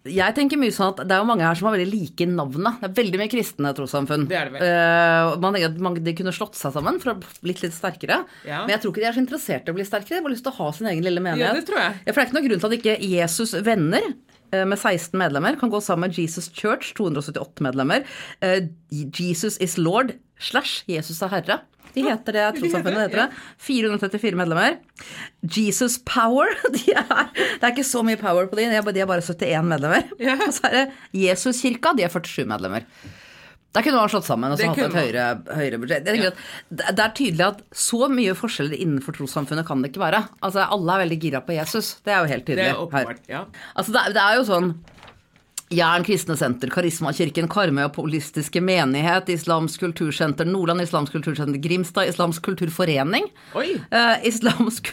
Jeg 0.10 0.36
tenker 0.36 0.58
mye 0.58 0.74
sånn 0.74 0.90
at 0.90 1.04
Det 1.06 1.14
er 1.14 1.22
jo 1.22 1.28
mange 1.30 1.46
her 1.46 1.58
som 1.58 1.68
har 1.70 1.76
veldig 1.78 1.92
like 1.92 2.26
navnet. 2.28 2.80
Det 2.82 2.88
er 2.90 2.96
veldig 2.98 3.22
mye 3.22 3.32
kristne 3.32 3.72
trossamfunn. 3.78 4.26
Det 4.32 4.42
det. 4.56 4.62
Eh, 4.66 5.36
man 5.40 5.54
tenker 5.54 5.70
at 5.70 6.02
De 6.08 6.16
kunne 6.18 6.34
slått 6.36 6.58
seg 6.58 6.74
sammen 6.74 6.98
for 7.00 7.14
å 7.14 7.20
bli 7.22 7.54
litt 7.54 7.76
sterkere. 7.78 8.24
Ja. 8.44 8.64
Men 8.66 8.74
jeg 8.74 8.82
tror 8.82 8.96
ikke 8.96 9.04
de 9.06 9.10
er 9.12 9.18
så 9.18 9.22
interessert 9.22 9.70
i 9.70 9.76
å 9.76 9.78
bli 9.78 9.86
sterkere. 9.86 10.18
De 10.18 10.26
har 10.26 10.34
lyst 10.34 10.48
til 10.48 10.56
å 10.56 10.60
ha 10.60 10.72
sin 10.76 10.90
egen 10.90 11.06
lille 11.06 11.22
menighet. 11.22 11.46
Ja, 11.46 11.54
det 11.54 11.68
tror 11.70 11.84
jeg. 11.84 12.00
For 12.08 12.18
det 12.18 12.24
er 12.24 12.28
ikke 12.32 12.40
noen 12.40 12.48
grunn 12.50 12.64
til 12.64 12.72
at 12.72 12.80
ikke 12.80 12.98
Jesus 13.14 13.56
venner 13.70 14.10
med 14.52 14.78
16 14.80 15.18
medlemmer 15.20 15.56
kan 15.60 15.70
gå 15.74 15.80
sammen 15.82 16.10
med 16.10 16.18
Jesus 16.20 16.52
Church, 16.54 16.94
278 16.98 17.62
medlemmer. 17.66 18.04
eh, 18.42 18.68
Jesus 18.92 19.58
is 19.62 19.78
Lord 19.78 20.14
slash 20.40 20.84
Jesus 20.88 21.22
er 21.22 21.34
Herre. 21.34 21.60
De 21.96 22.04
heter 22.04 22.36
det, 22.36 22.44
trossamfunnet 22.60 23.06
heter 23.06 23.22
det. 23.22 23.44
434 23.64 24.36
medlemmer. 24.36 24.78
Jesus 25.44 25.98
Power. 26.04 26.52
De 26.76 26.92
er, 26.92 27.30
det 27.34 27.64
er 27.64 27.72
ikke 27.72 27.86
så 27.88 28.02
mye 28.04 28.20
power 28.20 28.50
på 28.52 28.58
de, 28.60 28.66
de 28.68 29.00
er 29.00 29.08
bare 29.08 29.24
71 29.24 29.64
medlemmer. 29.64 30.10
Og 30.48 30.54
så 30.58 30.68
er 30.68 30.76
det 30.76 30.86
Jesuskirka, 31.24 31.94
de 31.96 32.04
er 32.04 32.12
47 32.12 32.46
medlemmer. 32.52 32.84
Der 33.76 33.84
kunne 33.84 34.00
man 34.00 34.12
slått 34.12 34.28
sammen 34.28 34.54
og 34.54 34.60
så 34.60 34.70
hatt 34.72 34.80
et 34.86 34.96
høyere, 34.96 35.26
høyere 35.58 35.80
budsjett. 35.82 36.08
Jeg 36.08 36.16
tenker 36.16 36.88
at 36.88 36.96
det 36.96 37.04
er 37.06 37.16
tydelig 37.20 37.46
at 37.50 37.62
så 37.76 38.08
mye 38.12 38.36
forskjeller 38.40 38.80
innenfor 38.80 39.18
trossamfunnet 39.18 39.68
kan 39.68 39.84
det 39.84 39.92
ikke 39.92 40.06
være. 40.06 40.22
Altså, 40.40 40.64
Alle 40.72 40.96
er 40.96 41.04
veldig 41.06 41.20
gira 41.26 41.42
på 41.44 41.58
Jesus. 41.58 41.96
Det 42.06 42.16
er 42.16 42.24
jo 42.24 42.32
helt 42.32 42.48
tydelig. 42.48 42.70
Det 42.70 42.74
er 42.74 42.84
åpenbart. 42.86 43.24
Ja. 43.32 43.44
Altså, 43.76 43.96
det, 43.96 44.06
det 44.16 44.24
er 44.24 44.40
jo 44.40 44.46
sånn 44.48 44.72
Jern 45.74 46.04
kristne 46.06 46.36
senter, 46.38 46.70
Karismakirken, 46.70 47.48
Karmøy 47.50 47.88
Polistiske 47.90 48.62
menighet, 48.62 49.32
Islamsk 49.34 49.82
kultursenter, 49.82 50.46
Nordland 50.46 50.84
Islamsk 50.84 51.16
kultursenter, 51.18 51.58
Grimstad 51.64 52.06
Islamsk 52.12 52.44
kulturforening. 52.46 53.26
Oi. 53.58 53.72
eh, 53.90 54.28
Islamsk 54.30 54.92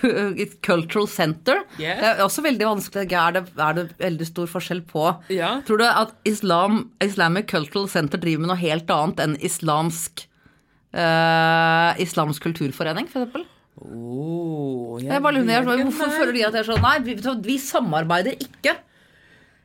Cultural 0.64 1.06
Center. 1.12 1.60
Yes. 1.76 2.00
Det 2.00 2.08
er 2.14 2.22
også 2.24 2.42
veldig 2.46 2.64
vanskelig. 2.70 3.12
Er 3.12 3.36
det, 3.36 3.44
er 3.60 3.76
det 3.76 3.84
veldig 4.00 4.26
stor 4.30 4.48
forskjell 4.48 4.80
på 4.88 5.04
Ja. 5.28 5.58
Tror 5.68 5.82
du 5.82 5.84
at 5.84 6.16
Islam, 6.24 6.90
Islamic 7.04 7.50
Cultural 7.52 7.86
Center 7.92 8.16
driver 8.18 8.40
med 8.46 8.54
noe 8.54 8.60
helt 8.64 8.88
annet 8.96 9.20
enn 9.26 9.36
islamsk 9.44 10.24
eh, 10.96 12.00
Islamsk 12.00 12.48
kulturforening, 12.48 13.12
for 13.12 13.26
eksempel? 13.26 13.44
Oh, 13.82 14.96
jeg 15.02 15.10
Jeg 15.12 15.22
bare 15.22 15.36
lurer. 15.36 15.84
Hvorfor 15.84 16.16
føler 16.16 16.32
de 16.32 16.44
at 16.48 16.56
det 16.56 16.64
er 16.64 16.72
sånn? 16.72 16.80
Nei, 16.84 16.96
vi, 17.04 17.20
vi 17.44 17.60
samarbeider 17.60 18.40
ikke 18.40 18.78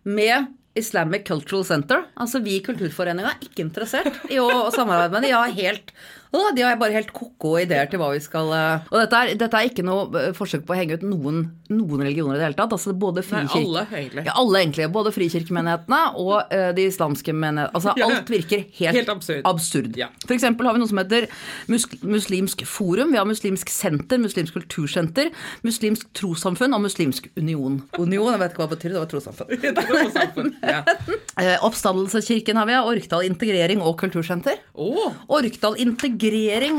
med 0.07 0.51
Islamic 0.80 1.26
Cultural 1.28 1.66
Center. 1.68 2.06
Altså 2.20 2.42
Vi 2.44 2.58
i 2.58 2.64
Kulturforeninga 2.66 3.34
er 3.34 3.48
ikke 3.48 3.66
interessert 3.66 4.22
i 4.34 4.40
å 4.42 4.48
samarbeide 4.74 5.14
med 5.16 5.26
dem. 5.26 5.34
Ja, 5.34 5.44
helt 5.50 5.94
å, 6.36 6.42
de 6.56 6.64
har 6.66 6.76
bare 6.80 6.96
helt 6.98 7.12
ko-ko 7.16 7.54
ideer 7.62 7.88
til 7.88 8.02
hva 8.02 8.10
vi 8.12 8.20
skal 8.24 8.50
eh, 8.52 8.88
Og 8.92 8.98
dette 9.00 9.20
er, 9.20 9.32
dette 9.40 9.60
er 9.60 9.70
ikke 9.70 9.86
noe 9.88 10.08
eh, 10.20 10.34
forsøk 10.36 10.66
på 10.68 10.76
å 10.76 10.78
henge 10.78 10.98
ut 11.00 11.06
noen, 11.08 11.44
noen 11.72 12.04
religioner 12.04 12.36
i 12.36 12.42
det 12.42 12.48
hele 12.50 12.58
tatt. 12.58 12.74
Altså 12.76 12.92
både 12.98 13.24
Nei, 13.32 13.46
alle, 13.56 13.86
egentlig. 13.88 14.26
Ja, 14.28 14.36
alle 14.42 14.64
egentlig. 14.64 14.90
Både 14.94 15.14
frikirkemenighetene 15.16 16.02
og 16.20 16.52
uh, 16.52 16.70
de 16.76 16.88
islamske 16.90 17.32
menighetene. 17.36 17.72
Altså 17.78 17.94
Ja. 17.98 18.10
alt 18.10 18.32
virker 18.32 18.66
helt, 18.80 18.98
Helt 18.98 19.12
absurd. 19.48 19.96
Ja. 20.00 20.10
For 20.26 20.36
eksempel 20.36 20.68
har 20.68 20.76
vi 20.76 20.82
noe 20.84 20.90
som 20.92 21.00
heter 21.00 21.28
mus 21.72 21.88
Muslimsk 22.04 22.64
forum, 22.68 23.14
vi 23.14 23.20
har 23.20 23.28
Muslimsk 23.28 23.72
senter, 23.72 24.20
Muslimsk 24.22 24.56
kultursenter, 24.58 25.32
Muslimsk 25.66 26.10
trossamfunn 26.18 26.76
og 26.76 26.84
Muslimsk 26.84 27.30
union. 27.40 27.80
Union, 27.98 28.32
jeg 28.34 28.42
vet 28.42 28.54
ikke 28.54 28.64
hva 28.64 28.70
det 28.70 28.78
betyr, 28.78 28.96
det 28.96 29.02
var 29.04 29.12
trossamfunn. 29.12 29.54
Det 29.68 29.72
er 29.72 30.34
noe. 30.36 30.52
Ja. 30.68 31.58
Oppstandelseskirken 31.66 32.60
har 32.60 32.68
vi, 32.70 32.76
Orkdal 32.78 33.26
integrering 33.28 33.82
og 33.84 33.98
kultursenter. 34.00 34.60
Oh. 34.74 35.16
Orkdal 35.32 35.78
integrering 35.82 36.17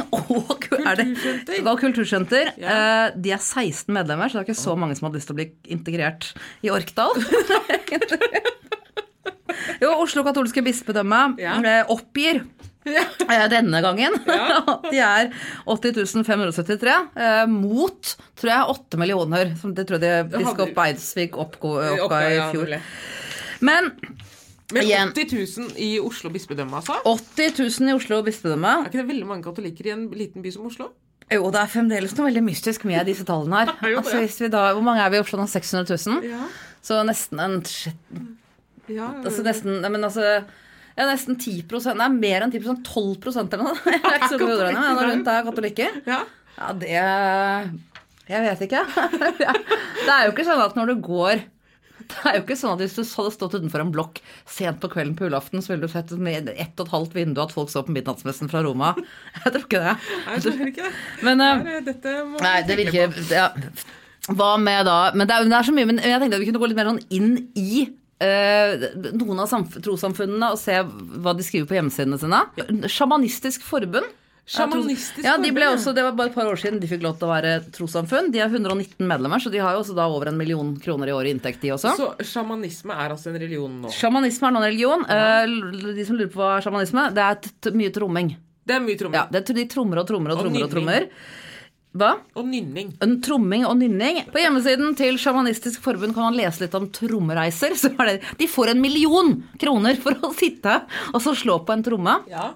og, 0.19 0.67
er 0.79 0.99
det, 0.99 1.07
Kultursenter. 1.15 1.63
og 1.71 1.81
kultursenter. 1.83 2.51
Ja. 2.61 2.77
Eh, 3.09 3.17
De 3.25 3.33
er 3.35 3.43
16 3.43 3.93
medlemmer, 3.95 4.29
så 4.31 4.39
det 4.39 4.45
er 4.45 4.49
ikke 4.51 4.61
så 4.65 4.77
mange 4.79 4.97
som 4.99 5.09
hadde 5.09 5.21
lyst 5.21 5.31
til 5.31 5.37
å 5.37 5.41
bli 5.41 5.49
integrert 5.75 6.31
i 6.67 6.73
Orkdal. 6.75 7.15
jo, 9.83 9.91
Oslo 10.03 10.25
katolske 10.27 10.63
bispedømme 10.67 11.21
Ja. 11.41 11.57
eh, 11.63 11.83
oppgir 11.93 12.43
ja. 12.89 13.05
eh, 13.29 13.45
denne 13.53 13.81
gangen 13.85 14.17
Ja. 14.27 14.63
at 14.75 14.89
de 14.91 15.01
er 15.05 15.31
80 15.69 16.25
573 16.27 16.95
eh, 17.17 17.45
mot, 17.51 18.15
tror 18.39 18.53
jeg, 18.53 18.77
8 18.77 19.01
millioner. 19.03 19.55
Som 19.61 19.75
det 19.77 19.87
tror 19.89 20.03
jeg 20.03 20.31
biskop 20.33 20.79
Eidsvik 20.87 21.37
Oppga, 21.39 22.23
i 22.33 22.41
fjor. 22.53 22.75
Men 23.61 23.93
Men 24.73 24.85
Igjen. 24.85 25.13
80 25.17 25.31
000 25.59 25.77
i 25.81 25.91
Oslo 26.05 26.31
bispedømme, 26.33 26.81
altså? 26.81 26.99
80 27.09 27.55
000 27.81 27.89
i 27.89 27.95
Oslo 27.97 28.19
bispedømme 28.27 28.73
Er 28.83 28.91
ikke 28.91 29.01
det 29.01 29.07
veldig 29.09 29.29
mange 29.29 29.47
katolikker 29.47 29.89
i 29.89 29.95
en 29.95 30.09
liten 30.13 30.45
by 30.45 30.53
som 30.53 30.67
Oslo? 30.69 30.91
Jo, 31.29 31.49
det 31.53 31.61
er 31.61 31.71
fremdeles 31.73 32.15
noe 32.17 32.29
veldig 32.29 32.43
mystisk 32.45 32.85
med 32.89 33.05
disse 33.09 33.25
tallene 33.29 33.63
her. 33.63 33.73
Er. 33.85 33.97
Altså, 34.01 34.21
hvis 34.21 34.39
vi 34.41 34.51
da, 34.53 34.71
hvor 34.77 34.85
mange 34.85 35.05
er 35.05 35.13
vi 35.13 35.21
i 35.21 35.25
Oslo 35.25 35.41
nå? 35.41 35.49
600 35.49 35.97
000? 35.97 36.29
Ja. 36.29 36.49
Så 36.85 37.01
nesten 37.05 37.41
en 37.45 37.59
ja. 38.89 39.11
altså 39.21 39.45
nesten, 39.45 39.83
men 39.85 40.05
altså, 40.05 40.25
ja, 40.97 41.05
nesten 41.05 41.37
10 41.37 41.67
Nei, 41.99 42.09
mer 42.17 42.47
enn 42.47 42.55
10 42.55 42.65
12 42.87 43.29
eller 43.35 43.65
noe. 43.65 43.77
Jeg 43.93 44.01
er 44.01 44.17
ikke 44.17 44.33
så 44.33 44.41
god 44.41 44.53
i 44.53 44.73
men 44.73 45.03
rundt 45.05 45.33
er 45.33 45.49
katolikker. 45.49 46.03
ja. 46.09 46.25
Ja, 46.59 46.73
det 46.75 46.91
Jeg 48.29 48.41
vet 48.45 48.63
ikke. 48.67 48.81
Det 50.09 50.15
er 50.15 50.25
jo 50.27 50.33
ikke 50.33 50.47
sånn 50.49 50.61
at 50.65 50.75
når 50.77 50.91
du 50.91 51.03
går 51.05 51.45
det 52.09 52.23
er 52.31 52.37
jo 52.39 52.43
ikke 52.47 52.57
sånn 52.59 52.75
at 52.75 52.81
Hvis 52.83 52.97
du 52.97 53.03
hadde 53.05 53.33
stått 53.35 53.55
utenfor 53.59 53.83
en 53.85 53.93
blokk 53.95 54.21
sent 54.49 54.81
på 54.83 54.91
kvelden 54.93 55.15
på 55.19 55.27
julaften, 55.29 55.61
så 55.65 55.75
ville 55.75 55.87
du 55.87 55.93
sett 55.93 56.11
med 56.17 56.49
ett 56.55 56.81
og 56.81 56.87
et 56.89 56.95
halvt 56.95 57.15
vindu 57.19 57.41
at 57.45 57.53
folk 57.55 57.71
så 57.73 57.83
på 57.87 57.95
midnattsmessen 57.95 58.51
fra 58.53 58.63
Roma. 58.67 58.95
Jeg 59.45 59.53
tror 59.55 59.65
ikke 59.67 59.83
det. 59.85 59.95
Jeg 60.33 60.45
tror 60.47 60.67
ikke 60.73 60.89
det. 60.89 60.93
Men 61.29 61.45
eh, 61.45 61.79
dette 61.87 62.17
må 62.31 62.43
Nei, 62.45 62.57
det 62.69 62.79
virker 62.81 63.13
på. 63.15 63.25
ja. 63.35 63.49
Hva 64.29 64.51
med 64.61 64.85
da 64.85 64.97
Men 65.17 65.25
det 65.29 65.37
er, 65.39 65.47
det 65.49 65.57
er 65.57 65.65
så 65.71 65.73
mye, 65.73 65.89
men 65.89 66.03
jeg 66.05 66.21
tenkte 66.21 66.37
at 66.37 66.43
vi 66.43 66.49
kunne 66.51 66.61
gå 66.61 66.69
litt 66.69 66.77
mer 66.77 66.91
sånn 66.91 66.99
inn 67.17 67.31
i 67.57 67.87
uh, 68.21 68.89
noen 69.17 69.41
av 69.41 69.49
samf- 69.49 69.79
trossamfunnene 69.85 70.51
og 70.53 70.59
se 70.61 70.75
hva 71.25 71.33
de 71.39 71.47
skriver 71.47 71.69
på 71.71 71.79
hjemmesidene 71.79 72.19
sine. 72.21 72.43
Sjamanistisk 72.93 73.65
forbund. 73.65 74.11
Sjamanistisk 74.49 75.27
Ja, 75.27 75.37
de 75.37 75.51
også, 75.53 75.93
Det 75.95 76.03
var 76.03 76.15
bare 76.17 76.31
et 76.31 76.35
par 76.35 76.49
år 76.49 76.57
siden 76.57 76.81
de 76.81 76.89
fikk 76.89 77.03
lov 77.05 77.19
til 77.21 77.29
å 77.29 77.33
være 77.35 77.53
trossamfunn. 77.75 78.31
De 78.33 78.41
har 78.41 78.49
119 78.49 79.05
medlemmer, 79.05 79.43
så 79.45 79.53
de 79.53 79.61
har 79.61 79.77
jo 79.77 79.83
også 79.83 79.97
da 79.97 80.07
over 80.09 80.31
en 80.31 80.39
million 80.41 80.71
kroner 80.81 81.11
i 81.11 81.13
året 81.13 81.29
i 81.29 81.35
inntekt, 81.37 81.61
de 81.61 81.75
også. 81.75 81.93
Så 81.99 82.09
sjamanisme 82.25 82.97
er 82.97 83.13
altså 83.13 83.29
en 83.29 83.37
religion 83.37 83.75
nå? 83.83 83.93
Sjamanisme 83.93 84.49
er 84.49 84.55
nå 84.55 84.63
en 84.63 84.69
religion. 84.71 85.05
Ja. 85.05 85.43
De 85.45 86.07
som 86.09 86.17
lurer 86.17 86.33
på 86.33 86.41
hva 86.41 86.55
er 86.57 86.65
sjamanisme, 86.65 87.11
det 87.13 87.27
er 87.27 87.77
mye 87.77 87.93
tromming. 87.93 88.31
Det 88.69 88.77
er 88.77 88.81
mye 88.85 89.01
tromming. 89.01 89.19
Ja, 89.21 89.27
det 89.33 89.43
er, 89.43 89.59
de 89.59 89.67
trommer 89.69 90.01
og 90.01 90.09
trommer 90.09 90.33
og 90.33 90.41
Og 90.41 90.47
trommer 90.47 90.65
og 90.65 90.73
trommer. 90.73 91.09
Hva? 91.99 92.11
Og 92.37 92.47
nynning. 92.49 92.93
En 93.05 93.17
tromming 93.25 93.65
og 93.69 93.77
nynning. 93.81 94.21
På 94.33 94.41
hjemmesiden 94.41 94.95
til 94.97 95.17
Sjamanistisk 95.21 95.83
forbund 95.85 96.15
kan 96.17 96.29
man 96.29 96.37
lese 96.37 96.65
litt 96.65 96.77
om 96.77 96.89
trommereiser. 96.95 97.77
Så 97.81 97.93
er 97.97 98.11
det, 98.13 98.17
de 98.41 98.49
får 98.49 98.73
en 98.73 98.81
million 98.81 99.35
kroner 99.61 100.01
for 100.01 100.17
å 100.25 100.33
sitte 100.37 100.81
og 101.13 101.21
så 101.25 101.37
slå 101.37 101.61
på 101.65 101.75
en 101.75 101.85
tromme. 101.85 102.17
Ja. 102.33 102.51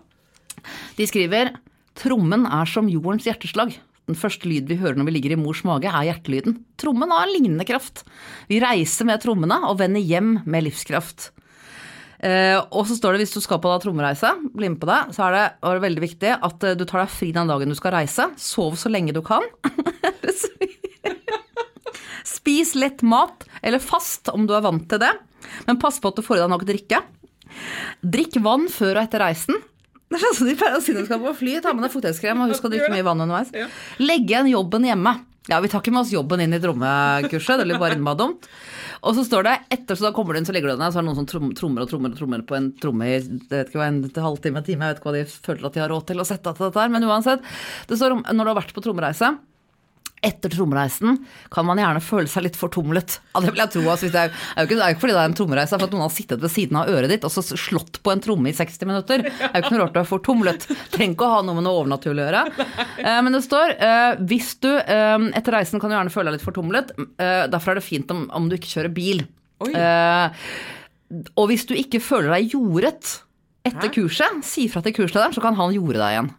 De 0.96 1.08
skriver 1.08 1.52
Trommen 1.98 2.46
er 2.48 2.68
som 2.68 2.88
jordens 2.90 3.26
hjerteslag. 3.28 3.74
Den 4.10 4.18
første 4.18 4.48
lyd 4.50 4.66
vi 4.70 4.78
hører 4.80 4.98
når 4.98 5.08
vi 5.08 5.14
ligger 5.16 5.34
i 5.36 5.38
mors 5.38 5.62
mage, 5.66 5.90
er 5.90 6.08
hjertelyden. 6.08 6.58
Trommen 6.80 7.12
har 7.12 7.26
en 7.26 7.34
lignende 7.34 7.66
kraft. 7.68 8.02
Vi 8.50 8.58
reiser 8.62 9.06
med 9.08 9.22
trommene 9.22 9.60
og 9.68 9.78
vender 9.80 10.02
hjem 10.02 10.40
med 10.42 10.66
livskraft. 10.66 11.30
Eh, 12.22 12.58
og 12.70 12.86
så 12.86 12.94
står 12.94 13.14
det 13.14 13.24
hvis 13.24 13.34
du 13.34 13.42
skal 13.42 13.58
på 13.62 13.70
da 13.70 13.80
trommereise, 13.82 14.30
bli 14.54 14.70
med 14.70 14.78
på 14.82 14.86
det, 14.86 15.00
så 15.14 15.26
er 15.26 15.34
det, 15.34 15.46
er 15.58 15.78
det 15.78 15.84
veldig 15.86 16.02
viktig 16.04 16.34
at 16.34 16.66
eh, 16.68 16.76
du 16.78 16.84
tar 16.86 17.02
deg 17.02 17.14
fri 17.14 17.32
den 17.34 17.50
dagen 17.50 17.72
du 17.72 17.78
skal 17.78 17.96
reise. 17.96 18.28
Sov 18.38 18.78
så 18.78 18.92
lenge 18.92 19.14
du 19.14 19.22
kan. 19.26 19.46
Spis 22.32 22.76
lett 22.78 23.02
mat, 23.06 23.46
eller 23.62 23.82
fast 23.82 24.30
om 24.30 24.46
du 24.46 24.54
er 24.54 24.62
vant 24.64 24.86
til 24.90 25.02
det. 25.02 25.10
Men 25.66 25.80
pass 25.82 25.98
på 26.02 26.10
at 26.10 26.18
du 26.18 26.26
får 26.26 26.38
i 26.38 26.42
deg 26.44 26.50
nok 26.52 26.66
drikke. 26.66 27.02
Drikk 28.02 28.38
vann 28.42 28.68
før 28.70 28.96
og 28.96 29.04
etter 29.04 29.22
reisen. 29.22 29.58
Det 30.12 30.18
er 30.20 30.24
sånn 30.26 30.38
som 30.42 30.48
de 30.50 30.54
pleier 30.60 30.76
å 30.76 30.84
si 30.84 30.92
når 30.94 31.06
du 31.06 31.08
skal 31.08 31.20
på 31.24 31.34
fly. 31.40 31.58
Ta 31.64 31.72
med 31.72 31.86
deg 31.86 31.92
fuktighetskrem 31.94 32.40
og 32.44 32.50
husk 32.52 32.66
å 32.68 32.70
drikke 32.72 32.90
mye 32.92 33.04
vann 33.06 33.22
underveis. 33.24 33.52
Ja. 33.56 33.68
Legge 34.02 34.34
igjen 34.34 34.50
jobben 34.52 34.84
hjemme. 34.84 35.14
Ja, 35.50 35.56
vi 35.58 35.66
tar 35.72 35.80
ikke 35.82 35.90
med 35.90 36.04
oss 36.04 36.12
jobben 36.14 36.38
inn 36.44 36.52
i 36.54 36.60
trommekurset, 36.62 37.58
det 37.58 37.64
blir 37.66 37.80
bare 37.82 37.96
innmari 37.96 38.20
dumt. 38.20 38.44
Og 39.02 39.16
så 39.16 39.24
står 39.26 39.42
det 39.48 39.54
etter, 39.74 39.98
så 39.98 40.06
da 40.06 40.12
kommer 40.14 40.36
du 40.36 40.38
inn, 40.38 40.46
så 40.46 40.54
legger 40.54 40.70
du 40.70 40.78
ned, 40.78 40.92
så 40.94 41.00
er 41.00 41.02
det 41.02 41.08
noen 41.08 41.18
som 41.18 41.26
trom- 41.26 41.54
trommer 41.58 41.82
og 41.82 41.90
trommer 41.90 42.12
og 42.14 42.20
trommer 42.20 42.44
på 42.46 42.54
en 42.54 42.68
tromme 42.78 43.08
i 43.08 43.16
jeg 43.16 43.40
vet 43.50 43.72
ikke 43.72 43.80
hva, 43.80 43.88
en 43.90 43.98
halvtime, 44.28 44.62
time, 44.68 44.86
jeg 44.86 44.94
vet 44.94 45.00
ikke 45.00 45.08
hva 45.10 45.16
de 45.16 45.24
føler 45.48 45.66
at 45.66 45.74
de 45.74 45.82
har 45.82 45.90
råd 45.90 46.06
til 46.12 46.22
å 46.22 46.28
sette 46.28 46.46
av 46.52 46.60
til 46.60 46.68
dette 46.68 46.84
her, 46.84 46.92
men 46.94 47.08
uansett. 47.10 47.42
Det 47.90 47.98
står 47.98 48.14
om 48.14 48.22
når 48.28 48.44
du 48.44 48.52
har 48.52 48.60
vært 48.60 48.76
på 48.76 48.84
trommereise. 48.86 49.32
Etter 50.22 50.52
trommereisen 50.54 51.16
kan 51.50 51.66
man 51.66 51.80
gjerne 51.82 51.98
føle 52.04 52.30
seg 52.30 52.44
litt 52.46 52.54
fortumlet. 52.58 53.16
Ja, 53.34 53.40
det 53.42 53.50
vil 53.50 53.62
jeg 53.62 53.72
tro. 53.74 53.80
Altså, 53.90 54.10
det, 54.12 54.20
er, 54.22 54.28
det 54.30 54.62
jo 54.62 54.68
ikke, 54.68 54.76
er 54.86 54.94
ikke 54.94 55.02
fordi 55.02 55.16
det 55.16 55.22
er 55.24 55.30
en 55.32 55.36
trommereise, 55.40 55.72
det 55.72 55.76
er 55.78 55.82
for 55.82 55.88
at 55.90 55.96
noen 55.96 56.04
har 56.04 56.12
sittet 56.14 56.44
ved 56.44 56.52
siden 56.54 56.78
av 56.78 56.90
øret 56.92 57.10
ditt 57.10 57.26
og 57.26 57.32
så 57.34 57.42
slått 57.48 57.98
på 58.06 58.12
en 58.14 58.22
tromme 58.22 58.52
i 58.52 58.54
60 58.54 58.86
minutter. 58.86 59.24
Det 59.26 59.48
er 59.48 59.56
jo 59.58 59.64
ikke 59.64 59.72
noe 59.74 59.82
rart 59.82 59.96
du 59.96 60.00
er 60.04 60.06
fortumlet. 60.12 60.66
Trenger 60.94 61.16
ikke 61.16 61.26
å 61.26 61.32
ha 61.34 61.40
noe 61.48 61.58
med 61.58 61.66
noe 61.66 61.80
overnaturlig 61.82 62.22
å 62.22 62.28
gjøre. 62.28 62.68
Eh, 63.02 63.18
men 63.26 63.34
det 63.34 63.42
står 63.48 63.74
eh, 63.74 64.22
hvis 64.30 64.52
du 64.62 64.70
eh, 64.70 65.26
etter 65.40 65.56
reisen 65.58 65.82
kan 65.82 65.90
du 65.90 65.96
gjerne 65.98 66.14
føle 66.14 66.30
deg 66.30 66.38
litt 66.38 66.46
fortumlet. 66.46 66.94
Eh, 67.18 67.42
derfor 67.50 67.74
er 67.74 67.80
det 67.82 67.86
fint 67.88 68.14
om, 68.14 68.28
om 68.38 68.46
du 68.46 68.54
ikke 68.60 68.70
kjører 68.76 68.94
bil. 68.94 69.24
Eh, 69.66 70.46
og 71.34 71.50
hvis 71.50 71.66
du 71.68 71.74
ikke 71.76 72.00
føler 72.02 72.32
deg 72.36 72.54
jordet 72.54 73.18
etter 73.66 73.90
Hæ? 73.90 73.92
kurset, 73.94 74.38
si 74.46 74.64
fra 74.70 74.80
til 74.86 74.94
kurslederen, 74.96 75.34
så 75.36 75.42
kan 75.44 75.58
han 75.58 75.74
jorde 75.74 76.00
deg 76.00 76.14
igjen. 76.16 76.30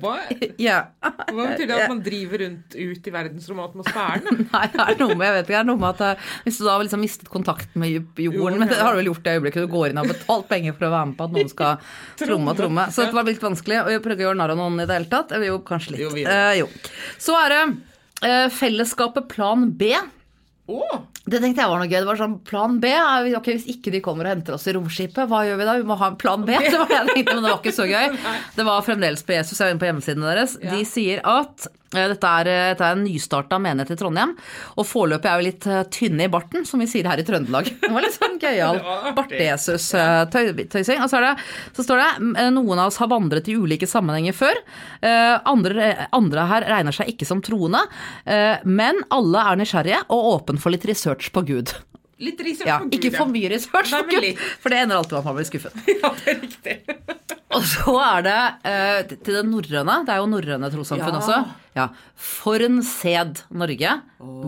Hva, 0.00 0.14
Ja. 0.68 0.78
hva 1.02 1.44
betyr 1.50 1.68
det 1.68 1.74
at 1.76 1.90
man 1.90 2.00
driver 2.04 2.40
rundt 2.42 2.74
ut 2.74 3.08
i 3.08 3.12
verdensrommet 3.12 3.64
og 3.64 3.70
atmosfæren? 3.72 4.38
Nei, 4.54 4.62
det 4.72 4.84
er 4.84 4.98
noe 5.02 5.16
med, 5.18 5.26
jeg 5.28 5.34
vet 5.36 5.42
ikke, 5.44 5.52
det 5.52 5.58
er 5.60 5.66
noe 5.68 5.80
med 5.82 5.88
at 5.90 6.02
jeg, 6.06 6.20
hvis 6.46 6.58
du 6.58 6.62
da 6.64 6.72
har 6.76 6.84
liksom 6.86 7.02
mistet 7.04 7.30
kontakt 7.32 7.76
med 7.78 7.92
jorden, 8.24 8.58
men 8.62 8.70
det 8.72 8.78
har 8.80 8.96
du 8.96 9.00
vel 9.02 9.10
gjort 9.10 9.28
i 9.28 9.34
øyeblikket 9.36 9.66
du 9.66 9.72
går 9.74 9.90
inn 9.92 10.00
og 10.00 10.06
har 10.08 10.14
betalt 10.16 10.48
penger 10.52 10.76
for 10.78 10.88
å 10.88 10.92
være 10.96 11.10
med 11.12 11.18
på 11.20 11.28
at 11.28 11.36
noen 11.36 11.52
skal 11.52 11.90
tromme 12.24 12.54
og 12.54 12.62
tromme. 12.62 12.86
Så 12.94 13.08
det 13.08 13.16
var 13.18 13.28
litt 13.28 13.44
vanskelig 13.44 13.82
å 13.84 13.98
prøve 14.04 14.22
å 14.22 14.26
gjøre 14.28 14.40
narr 14.40 14.54
av 14.56 14.60
noen 14.62 14.80
i 14.80 14.88
det 14.88 14.96
hele 15.00 15.12
tatt. 15.12 15.36
Jo, 15.48 15.58
kanskje 15.68 15.94
litt. 15.96 16.04
Jo, 16.06 16.14
Eh, 16.28 16.54
jo. 16.62 16.70
Så 17.20 17.36
er 17.38 17.54
det 17.54 17.60
eh, 18.28 18.46
fellesskapet 18.54 19.28
Plan 19.30 19.68
B. 19.78 19.92
Å! 20.68 20.80
Det 21.28 21.40
tenkte 21.42 21.62
jeg 21.62 21.70
var 21.72 21.82
noe 21.82 21.88
gøy. 21.90 22.00
Det 22.00 22.08
var 22.08 22.20
sånn 22.20 22.38
Plan 22.48 22.78
B. 22.82 22.92
Ok, 23.38 23.50
Hvis 23.54 23.68
ikke 23.74 23.92
de 23.94 24.02
kommer 24.04 24.28
og 24.28 24.34
henter 24.36 24.56
oss 24.56 24.66
i 24.70 24.74
romskipet, 24.76 25.26
hva 25.30 25.44
gjør 25.48 25.60
vi 25.60 25.68
da? 25.68 25.78
Vi 25.80 25.88
må 25.88 25.98
ha 26.00 26.12
en 26.12 26.20
plan 26.20 26.44
B. 26.46 26.54
Det 26.68 26.76
var 26.78 26.88
det 26.90 26.98
jeg 27.00 27.10
tenkte, 27.14 27.34
men 27.34 27.44
det 27.44 27.50
var 27.50 27.58
ikke 27.62 27.76
så 27.78 27.88
gøy. 27.88 28.14
Det 28.58 28.68
var 28.68 28.86
fremdeles 28.86 29.24
på 29.26 29.36
Jesus. 29.36 29.58
Jeg 29.58 29.66
var 29.66 29.74
inne 29.74 29.82
på 29.82 29.90
hjemmesidene 29.90 30.30
deres. 30.32 30.56
De 30.62 30.80
sier 30.88 31.22
at 31.26 31.68
eh, 31.68 32.06
dette 32.12 32.30
er, 32.40 32.50
eh, 32.52 32.66
dette 32.72 32.84
er 32.86 32.96
en 32.96 33.04
nystarta 33.06 33.58
menighet 33.62 33.94
i 33.94 33.98
Trondheim. 34.00 34.34
Og 34.76 34.86
foreløpig 34.88 35.30
er 35.30 35.40
vi 35.40 35.46
litt 35.48 35.68
eh, 35.68 35.82
tynne 35.94 36.26
i 36.26 36.32
barten, 36.32 36.66
som 36.68 36.82
vi 36.82 36.88
sier 36.90 37.08
her 37.10 37.20
i 37.20 37.26
Trøndelag. 37.26 37.70
Det 37.84 37.92
var 37.94 38.04
litt 38.04 38.16
sånn 38.16 38.38
gøyal 38.42 38.80
barte-Jesus-tøysing. 39.16 41.02
Og 41.04 41.10
så, 41.10 41.22
det, 41.24 41.32
så 41.76 41.86
står 41.86 42.02
det 42.02 42.48
noen 42.54 42.78
av 42.78 42.92
oss 42.92 43.00
har 43.02 43.10
vandret 43.10 43.48
i 43.50 43.56
ulike 43.58 43.88
sammenhenger 43.88 44.36
før. 44.36 44.60
Andre, 45.48 45.90
andre 46.14 46.44
her 46.50 46.66
regner 46.68 46.94
seg 46.94 47.10
ikke 47.12 47.26
som 47.28 47.40
troende, 47.44 47.80
men 48.68 49.00
alle 49.14 49.42
er 49.50 49.58
nysgjerrige 49.60 50.00
og 50.14 50.28
åpen 50.34 50.60
for 50.60 50.74
litt 50.74 50.86
research 50.88 51.17
på 51.34 51.42
Gud. 51.48 51.74
Litt 52.18 52.40
research 52.42 52.66
Ja, 52.66 52.80
på 52.82 52.88
Gud, 52.90 52.96
ikke 52.98 53.12
for 53.14 53.30
mye 53.30 53.48
research 53.52 53.92
på 53.94 54.08
Gud, 54.10 54.40
for 54.58 54.74
det 54.74 54.78
ender 54.82 54.98
alltid 54.98 55.14
med 55.14 55.20
at 55.22 55.26
man 55.28 55.36
blir 55.38 55.46
skuffet. 55.46 55.74
Ja, 56.02 56.10
det 56.18 56.32
er 56.32 56.40
riktig. 56.42 56.76
Og 57.56 57.62
så 57.64 57.92
er 58.04 58.24
det 58.26 58.38
eh, 58.68 59.12
til 59.24 59.36
det 59.38 59.44
norrøne. 59.48 59.94
Det 60.04 60.12
er 60.12 60.18
jo 60.20 60.26
norrøne 60.28 60.68
trossamfunn 60.74 61.14
Ja. 61.14 61.20
også. 61.22 61.38
Ja. 61.78 61.84
Forn 62.18 62.80
Sed 62.84 63.38
Norge. 63.54 63.92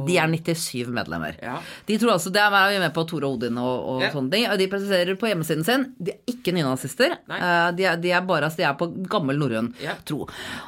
De 0.09 0.17
er 0.19 0.29
97 0.35 0.91
medlemmer. 0.93 1.39
Ja. 1.41 1.55
De 1.89 1.97
tror 2.03 2.17
altså, 2.17 2.33
Det 2.35 2.43
er 2.43 2.51
vi 2.75 2.81
med 2.83 2.93
på 2.97 3.05
Tore 3.09 3.31
Odin 3.31 3.57
og, 3.63 3.87
og 3.95 4.03
Ja. 4.05 4.11
sånne 4.13 4.35
ting. 4.35 4.45
Og 4.53 4.59
de 4.61 4.67
presiserer 4.73 5.17
på 5.21 5.31
hjemmesiden 5.31 5.65
sin 5.65 5.87
de 5.97 6.13
er 6.13 6.35
ikke 6.35 6.53
nynazister. 6.59 7.15
Eh, 7.31 7.71
de, 7.79 7.87
de 8.03 8.13
er 8.19 8.27
bare 8.29 8.51
altså, 8.51 8.61
de 8.61 8.67
er 8.69 8.77
på 8.83 8.91
gammel 9.09 9.39
norrøn 9.41 9.71
tro. 10.05 10.27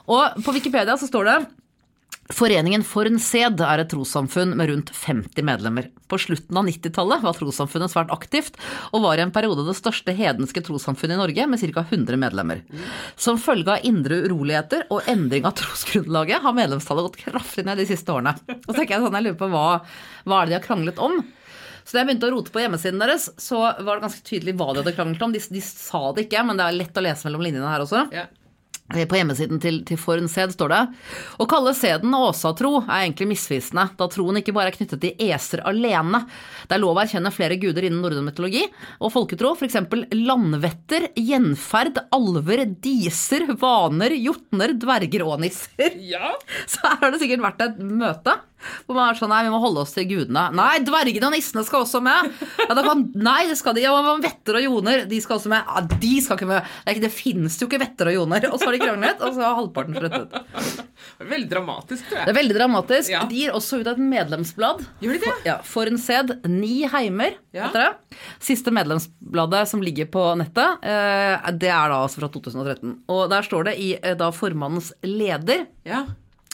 Og 0.08 0.38
på 0.46 0.54
Wikipedia 0.56 0.96
så 0.96 1.10
står 1.10 1.28
det 1.28 1.36
Foreningen 2.30 2.84
Forn 2.86 3.18
Sed 3.20 3.58
er 3.66 3.82
et 3.82 3.90
trossamfunn 3.90 4.54
med 4.56 4.70
rundt 4.70 4.92
50 4.94 5.42
medlemmer. 5.44 5.88
På 6.06 6.20
slutten 6.22 6.56
av 6.56 6.68
90-tallet 6.68 7.24
var 7.24 7.34
trossamfunnet 7.34 7.90
svært 7.90 8.12
aktivt, 8.14 8.54
og 8.94 9.02
var 9.02 9.18
i 9.18 9.24
en 9.24 9.32
periode 9.34 9.64
det 9.66 9.74
største 9.74 10.14
hedenske 10.14 10.62
trossamfunnet 10.64 11.18
i 11.18 11.20
Norge, 11.20 11.48
med 11.50 11.60
ca. 11.60 11.82
100 11.82 12.20
medlemmer. 12.22 12.62
Som 13.18 13.40
følge 13.42 13.74
av 13.74 13.88
indre 13.88 14.22
uroligheter 14.28 14.86
og 14.94 15.08
endring 15.10 15.48
av 15.48 15.56
trosgrunnlaget 15.58 16.44
har 16.44 16.56
medlemstallet 16.56 17.08
gått 17.08 17.22
kraftig 17.26 17.66
ned 17.66 17.82
de 17.82 17.88
siste 17.90 18.14
årene. 18.14 18.36
Og 18.54 18.70
så 18.70 18.78
tenker 18.78 18.96
jeg 18.96 19.04
sånn, 19.04 19.18
jeg 19.18 19.26
lurer 19.28 19.40
på 19.42 19.52
hva, 19.52 19.66
hva 20.22 20.38
er 20.38 20.46
det 20.46 20.54
de 20.54 20.60
har 20.60 20.66
kranglet 20.68 21.02
om? 21.02 21.18
Så 21.82 21.96
da 21.96 22.04
jeg 22.04 22.12
begynte 22.12 22.28
å 22.30 22.36
rote 22.36 22.52
på 22.54 22.62
hjemmesiden 22.62 23.02
deres, 23.02 23.26
så 23.42 23.64
var 23.66 23.96
det 23.98 24.04
ganske 24.06 24.22
tydelig 24.28 24.54
hva 24.60 24.70
de 24.70 24.84
hadde 24.84 24.94
kranglet 24.94 25.26
om. 25.26 25.34
De, 25.34 25.42
de 25.42 25.64
sa 25.66 26.04
det 26.14 26.28
ikke, 26.28 26.44
men 26.46 26.60
det 26.60 26.68
er 26.68 26.78
lett 26.78 27.00
å 27.00 27.02
lese 27.02 27.26
mellom 27.26 27.42
linjene 27.42 27.72
her 27.72 27.82
også. 27.82 28.04
Ja. 28.14 28.28
Eh, 28.94 29.06
På 29.08 29.16
hjemmesiden 29.18 29.60
til, 29.62 29.80
til 29.88 29.98
Forn 30.00 30.28
Sed 30.30 30.54
står 30.54 30.72
det 30.72 30.80
Å 31.40 31.46
kalle 31.50 31.74
seden 31.76 32.14
åsatro 32.16 32.82
er 32.82 33.06
egentlig 33.06 33.30
misvisende, 33.32 33.88
da 33.98 34.08
troen 34.12 34.40
ikke 34.40 34.54
bare 34.56 34.72
er 34.72 34.76
knyttet 34.76 35.02
til 35.02 35.26
eser 35.30 35.62
alene. 35.68 36.22
Det 36.68 36.76
er 36.76 36.82
lov 36.82 36.98
å 36.98 37.02
erkjenne 37.04 37.32
flere 37.34 37.58
guder 37.60 37.86
innen 37.88 38.02
norrøn 38.04 38.26
mytologi 38.26 38.64
og 39.02 39.12
folketro, 39.14 39.54
f.eks. 39.56 39.78
landvetter, 40.16 41.08
gjenferd, 41.18 42.02
alver, 42.14 42.64
diser, 42.84 43.46
vaner, 43.60 44.14
jotner, 44.18 44.76
dverger 44.78 45.26
og 45.26 45.42
nisser. 45.44 45.98
ja. 46.12 46.34
Så 46.70 46.82
her 46.84 47.00
har 47.02 47.12
det 47.14 47.22
sikkert 47.22 47.44
vært 47.44 47.64
et 47.66 47.80
møte 47.82 48.36
hvor 48.86 48.96
man 48.98 49.10
er 49.10 49.18
sånn 49.18 49.30
Nei, 49.32 49.42
vi 49.46 49.52
må 49.54 49.60
holde 49.62 49.80
oss 49.84 49.94
til 49.96 50.04
gudene. 50.10 50.44
Nei, 50.52 50.82
dvergene 50.84 51.28
og 51.30 51.32
nissene 51.36 51.64
skal 51.64 51.86
også 51.86 52.02
med. 52.04 52.32
Ja, 52.60 52.74
kan, 52.84 53.04
nei, 53.16 53.46
det 53.48 53.56
skal 53.60 53.76
de. 53.76 53.84
Ja, 53.86 53.94
vetter 54.22 54.58
og 54.58 54.64
joner, 54.66 55.04
de 55.08 55.20
skal 55.24 55.38
også 55.38 55.52
med. 55.52 55.64
Ja, 55.66 55.82
de 56.02 56.12
skal 56.24 56.36
ikke 56.38 56.50
med. 56.50 56.68
Det, 56.84 56.94
ikke, 56.96 57.04
det 57.06 57.12
finnes 57.14 57.56
jo 57.60 57.68
ikke 57.70 57.80
vetter 57.82 58.10
og 58.12 58.16
joner. 58.18 58.48
Og 58.52 58.58
så 58.60 58.68
har 58.68 58.76
de 58.76 58.82
kranglet, 58.82 59.22
og 59.24 59.36
så 59.36 59.44
har 59.46 59.56
halvparten 59.60 59.96
sluttet. 59.96 60.82
Veldig 61.32 61.48
dramatisk, 61.50 62.06
tror 62.10 62.24
Det 62.26 62.32
er 62.34 62.38
veldig 62.38 62.56
dramatisk. 62.58 63.12
Ja. 63.12 63.22
De 63.30 63.40
gir 63.40 63.54
også 63.56 63.80
ut 63.82 63.90
et 63.92 64.00
medlemsblad. 64.02 64.84
Gjør 65.02 65.16
de 65.16 65.20
det? 65.22 65.28
For, 65.32 65.46
ja, 65.48 65.56
for 65.74 65.90
en 65.90 66.00
sæd. 66.02 66.34
Ni 66.50 66.82
heimer, 66.92 67.38
Ja. 67.52 67.66
heter 67.68 67.82
det. 67.84 68.18
Siste 68.40 68.72
medlemsbladet 68.72 69.66
som 69.68 69.82
ligger 69.84 70.06
på 70.12 70.22
nettet, 70.40 70.78
eh, 70.82 71.50
det 71.52 71.68
er 71.68 71.92
da 71.92 71.98
altså 72.04 72.22
fra 72.22 72.28
2013. 72.32 72.94
Og 73.12 73.28
der 73.32 73.42
står 73.46 73.64
det 73.70 73.76
i 73.82 73.90
eh, 74.00 74.14
da 74.18 74.30
formannens 74.34 74.92
leder 75.04 75.66
Ja. 75.84 76.04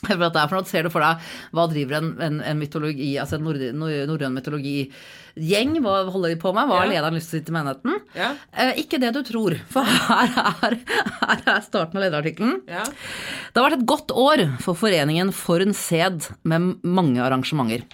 For 0.06 0.14
at 0.28 0.34
det 0.36 0.40
er 0.42 0.48
for 0.50 0.58
noe, 0.60 0.68
ser 0.70 0.86
du 0.86 0.90
for 0.94 1.02
deg 1.04 1.24
hva 1.56 1.64
driver 1.70 1.96
en, 1.98 2.10
en, 2.22 2.36
en 2.52 2.58
mytologi, 2.60 3.12
altså 3.18 3.38
en 3.38 3.44
nord, 3.48 3.62
norrøn 4.06 4.34
mytologigjeng, 4.36 5.72
hva 5.84 5.94
holder 6.12 6.34
de 6.34 6.38
på 6.40 6.52
med, 6.54 6.68
hva 6.70 6.78
har 6.82 6.86
Ja. 6.88 6.92
lederen 6.96 7.16
lyst 7.18 7.32
til 7.32 7.38
å 7.38 7.42
si 7.42 7.46
til 7.48 7.56
menigheten? 7.56 7.96
Ja. 8.18 8.30
Eh, 8.54 8.72
ikke 8.84 9.00
det 9.02 9.12
du 9.16 9.20
tror, 9.26 9.56
for 9.72 9.84
her 9.88 10.32
er, 10.68 10.78
her 11.20 11.42
er 11.56 11.60
starten 11.66 11.98
av 11.98 12.04
lederartikkelen. 12.06 12.60
Ja. 12.70 12.84
Det 12.86 13.58
har 13.62 13.68
vært 13.70 13.80
et 13.80 13.88
godt 13.90 14.14
år 14.14 14.44
for 14.64 14.78
foreningen 14.78 15.32
for 15.34 15.64
en 15.64 15.74
Sed 15.78 16.28
med 16.48 16.78
mange 16.86 17.22
arrangementer. 17.24 17.84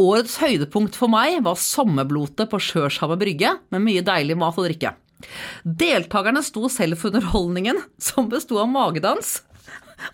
Årets 0.00 0.38
høydepunkt 0.42 0.96
for 0.98 1.12
meg 1.12 1.38
var 1.46 1.56
sommerblotet 1.60 2.48
på 2.50 2.58
Sjørshavet 2.60 3.20
brygge 3.20 3.54
med 3.72 3.84
mye 3.84 4.02
deilig 4.06 4.36
mat 4.40 4.56
og 4.58 4.66
drikke. 4.68 4.94
Deltakerne 5.64 6.42
sto 6.44 6.68
selv 6.68 6.98
for 7.00 7.08
underholdningen, 7.14 7.78
som 8.02 8.28
besto 8.28 8.58
av 8.60 8.68
magedans. 8.68 9.38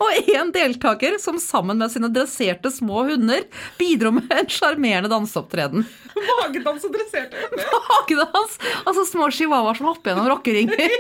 Og 0.03 0.31
en 0.35 0.53
deltaker 0.55 1.19
som 1.23 1.39
sammen 1.43 1.81
med 1.81 1.93
sine 1.93 2.11
dresserte 2.13 2.71
små 2.73 3.05
hunder 3.11 3.45
bidro 3.81 4.13
med 4.15 4.31
en 4.35 4.51
sjarmerende 4.51 5.11
danseopptreden. 5.13 5.87
Magedans 6.43 6.87
og 6.87 6.95
dresserte 6.95 7.41
hunder. 7.43 7.77
Magedans! 7.91 8.59
Altså 8.85 9.07
små 9.11 9.31
chihuahuaer 9.35 9.81
som 9.81 9.91
hopper 9.91 10.13
gjennom 10.13 10.31
rockeringer. 10.33 10.97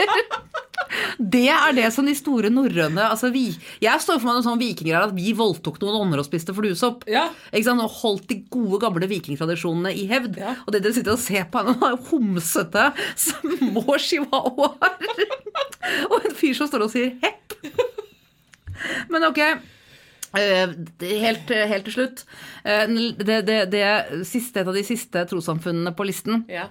Det 1.16 1.46
er 1.48 1.72
det 1.76 1.86
som 1.94 2.04
de 2.04 2.12
store 2.16 2.50
norrøne 2.52 3.04
altså 3.06 3.30
vi, 3.32 3.46
Jeg 3.80 4.02
står 4.02 4.18
for 4.18 4.28
meg 4.28 4.36
noen 4.36 4.44
sånn 4.44 4.60
vikinger 4.60 5.06
at 5.06 5.14
vi 5.16 5.32
voldtok 5.36 5.78
noen 5.80 6.02
ånder 6.02 6.20
og 6.20 6.26
spiste 6.26 6.52
fluesopp. 6.56 7.06
Ja. 7.10 7.28
Og 7.52 7.82
holdt 8.02 8.28
de 8.28 8.42
gode, 8.52 8.80
gamle 8.82 9.08
vikingtradisjonene 9.08 9.94
i 9.96 10.04
hevd. 10.10 10.36
Ja. 10.42 10.56
Og 10.66 10.74
det 10.74 10.82
dere 10.84 10.96
sitter 10.96 11.16
og 11.16 11.22
ser 11.22 11.46
på, 11.48 11.62
er 11.62 11.70
noen 11.70 11.96
homsete 12.10 12.90
små 13.16 13.96
chihuahuaer. 13.96 14.98
Og 16.10 16.18
en 16.20 16.36
fyr 16.36 16.56
som 16.58 16.68
står 16.70 16.86
og 16.86 16.92
sier 16.92 17.14
hepp. 17.22 17.31
Men 19.10 19.24
ok. 19.28 19.38
eh, 19.42 20.74
Helt, 21.22 21.48
helt 21.50 21.84
til 21.88 21.96
slutt. 21.96 22.24
eh, 22.64 22.86
Det, 23.18 23.40
det, 23.46 23.58
det 23.72 24.26
siste, 24.28 24.60
et 24.62 24.68
av 24.68 24.74
de 24.74 24.84
siste 24.86 25.26
trossamfunnene 25.30 25.94
på 25.96 26.06
listen, 26.08 26.44
Ja. 26.48 26.68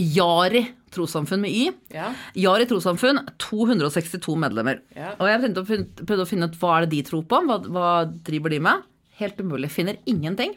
Jari 0.00 0.62
trossamfunn 0.94 1.40
med 1.42 1.50
Y. 1.50 1.72
Ja. 1.92 2.12
Jari 2.38 2.64
trossamfunn, 2.70 3.18
262 3.42 4.36
medlemmer. 4.38 4.78
Ja. 4.96 5.10
Og 5.18 5.26
jeg 5.28 5.40
prøvde 5.42 5.60
å, 5.62 5.66
finne, 5.68 6.06
prøvde 6.06 6.24
å 6.24 6.28
finne 6.30 6.48
ut 6.48 6.56
hva 6.60 6.76
er 6.78 6.86
det 6.86 6.92
de 6.94 7.02
tror 7.10 7.24
på, 7.28 7.40
hva, 7.46 7.58
hva 7.66 7.88
driver 8.26 8.54
de 8.54 8.60
med. 8.64 8.86
Helt 9.20 9.40
umulig. 9.42 9.68
Finner 9.74 9.98
ingenting. 10.08 10.54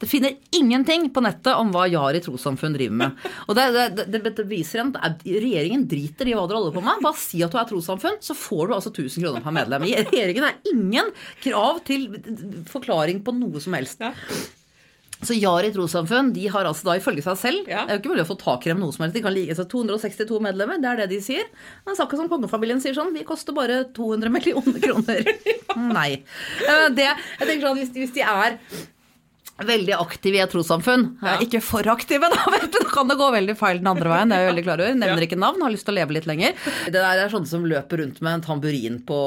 Det 0.00 0.08
finner 0.10 0.36
ingenting 0.54 1.08
på 1.14 1.22
nettet 1.24 1.54
om 1.58 1.72
hva 1.74 1.86
Jari 1.90 2.20
trossamfunn 2.24 2.76
driver 2.76 2.98
med. 3.04 3.24
Og 3.46 3.56
det, 3.58 3.66
det, 3.98 4.06
det, 4.14 4.22
det 4.38 4.46
viser 4.50 4.82
en, 4.84 4.92
at 4.98 5.24
Regjeringen 5.26 5.86
driter 5.90 6.28
i 6.30 6.36
hva 6.36 6.44
dere 6.50 6.60
holder 6.60 6.76
på 6.76 6.84
med. 6.84 7.02
Bare 7.04 7.20
si 7.20 7.42
at 7.46 7.54
du 7.54 7.58
er 7.60 7.68
trossamfunn, 7.70 8.20
så 8.24 8.36
får 8.38 8.68
du 8.70 8.76
altså 8.78 8.92
1000 8.94 9.24
kroner 9.24 9.44
per 9.44 9.56
medlem. 9.58 9.88
I 9.88 9.96
Regjeringen 10.02 10.48
er 10.50 10.60
ingen 10.74 11.10
krav 11.44 11.82
til 11.88 12.08
forklaring 12.70 13.24
på 13.26 13.34
noe 13.38 13.60
som 13.64 13.76
helst. 13.78 14.02
Ja. 14.02 14.14
Så 15.18 15.34
Jari 15.34 15.72
trossamfunn 15.74 16.28
de 16.30 16.44
har 16.46 16.68
altså 16.68 16.86
da 16.86 16.94
ifølge 17.00 17.24
seg 17.24 17.38
selv 17.40 17.66
Ja. 17.66 17.80
Det 17.88 17.90
er 17.90 17.96
jo 17.96 18.02
ikke 18.04 18.12
mulig 18.12 18.22
å 18.22 18.28
få 18.28 18.36
tak 18.38 18.66
i 18.66 18.70
dem 18.70 18.78
noe 18.84 18.94
som 18.94 19.02
helst. 19.02 19.16
De 19.18 19.22
kan 19.24 19.34
ligge, 19.34 19.56
seg 19.58 19.66
262 19.72 20.38
medlemmer, 20.44 20.78
det 20.78 20.92
er 20.92 21.00
det 21.02 21.08
de 21.10 21.18
sier. 21.24 21.48
Men 21.82 21.96
det 21.96 21.98
er 21.98 22.06
ikke 22.06 22.20
som 22.20 22.28
kongefamilien 22.30 22.82
sier 22.84 22.94
sånn, 22.94 23.10
vi 23.16 23.24
koster 23.26 23.56
bare 23.56 23.80
200 23.96 24.30
millioner 24.30 24.78
kroner. 24.84 25.26
Nei. 25.98 26.20
Eh, 26.62 26.86
Det, 26.94 27.08
jeg 27.08 27.48
tenker 27.50 27.66
sånn, 27.66 27.80
hvis, 27.80 27.90
hvis 27.98 28.14
de 28.14 28.22
er 28.30 28.60
veldig 29.58 29.94
aktive 29.98 30.38
i 30.38 30.42
et 30.44 30.50
trossamfunn, 30.52 31.04
Ja. 31.22 31.34
eh, 31.34 31.44
ikke 31.46 31.60
for 31.64 31.82
aktive, 31.90 32.28
da, 32.30 32.38
vet 32.54 32.68
du, 32.70 32.78
da 32.78 32.90
kan 32.92 33.08
det 33.10 33.16
gå 33.18 33.30
veldig 33.34 33.56
feil 33.58 33.80
den 33.80 33.90
andre 33.90 34.12
veien. 34.12 34.28
Det 34.30 34.36
er 34.38 34.44
jeg 34.44 34.50
veldig 34.52 34.64
klar 34.68 34.82
over. 34.84 34.94
Nevner 35.00 35.26
ikke 35.26 35.38
navn, 35.40 35.62
har 35.66 35.74
lyst 35.74 35.86
til 35.88 35.94
å 35.94 35.98
leve 35.98 36.14
litt 36.18 36.28
lenger. 36.30 36.54
Det 36.86 36.94
der 36.94 37.22
er 37.24 37.32
sånne 37.32 37.50
som 37.50 37.66
løper 37.66 38.02
rundt 38.04 38.20
med 38.22 38.38
en 38.38 38.44
tamburin 38.46 39.00
på, 39.08 39.18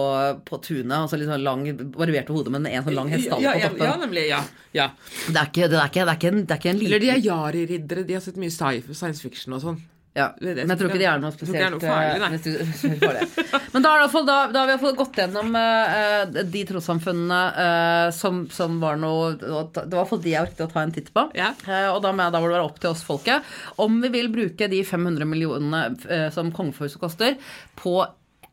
på 0.47 0.61
tunet, 0.63 1.09
så 1.11 1.19
litt 1.19 1.27
sånn 1.31 1.43
lang, 1.43 1.65
barberte 1.97 2.31
hode, 2.35 2.53
men 2.53 2.65
en 2.71 2.83
sånn 2.87 2.95
lang 2.95 3.11
hestehale 3.11 3.43
ja, 3.43 3.55
på 3.67 3.75
toppen. 3.75 3.87
ja, 3.91 3.95
nemlig. 4.05 4.27
Ja. 4.31 4.41
ja. 4.77 4.89
Det 5.27 5.35
er 5.35 5.49
ikke, 5.51 5.67
det 5.71 5.79
er 5.81 5.89
ikke, 5.91 6.05
det 6.05 6.13
er 6.15 6.21
ikke, 6.21 6.31
en, 6.35 6.45
det 6.45 6.55
er 6.55 6.61
ikke 6.63 6.73
en 6.75 6.79
liten 6.79 6.91
Eller 6.93 7.03
de 7.05 7.11
er 7.15 7.25
Jari-riddere. 7.27 8.05
De 8.07 8.13
har 8.19 8.23
sett 8.23 8.39
mye 8.41 8.51
science 8.55 9.19
fiction 9.21 9.57
og 9.57 9.65
sånn. 9.65 9.81
Ja, 10.11 10.25
men 10.43 10.57
jeg 10.59 10.75
tror 10.75 10.89
ikke 10.89 10.99
det 10.99 11.07
er 11.07 11.19
noe 11.23 11.31
spesielt 11.31 11.55
det 11.55 11.63
er 11.63 11.71
noe 11.71 11.79
farlig, 11.79 12.19
nei. 12.19 13.13
eh. 13.15 13.69
Men 13.73 13.85
da, 13.85 13.91
fall, 14.11 14.25
da, 14.27 14.37
da 14.51 14.59
har 14.59 14.67
vi 14.67 14.73
i 14.73 14.75
hvert 14.75 14.83
fall 14.83 14.97
gått 14.99 15.19
gjennom 15.21 15.55
uh, 15.55 16.41
de 16.51 16.63
trossamfunnene 16.67 17.37
uh, 17.55 18.07
som, 18.15 18.41
som 18.51 18.75
var 18.81 18.99
noe 18.99 19.37
Det 19.39 19.47
var 19.47 19.85
i 19.87 19.95
hvert 19.95 20.11
fall 20.11 20.23
de 20.25 20.33
jeg 20.33 20.43
orket 20.49 20.65
å 20.65 20.69
ta 20.73 20.83
en 20.83 20.91
titt 20.91 21.13
på. 21.15 21.23
Ja. 21.39 21.53
Uh, 21.63 21.93
og 21.93 22.01
da, 22.03 22.11
med, 22.11 22.35
da 22.35 22.41
må 22.43 22.49
det 22.49 22.57
være 22.57 22.67
opp 22.67 22.81
til 22.83 22.91
oss 22.91 23.05
folket 23.07 23.47
om 23.79 24.01
vi 24.03 24.11
vil 24.11 24.27
bruke 24.33 24.67
de 24.71 24.81
500 24.83 25.29
millionene 25.31 26.31
som 26.35 26.51
kongehuset 26.55 26.99
koster, 26.99 27.37
på 27.79 27.95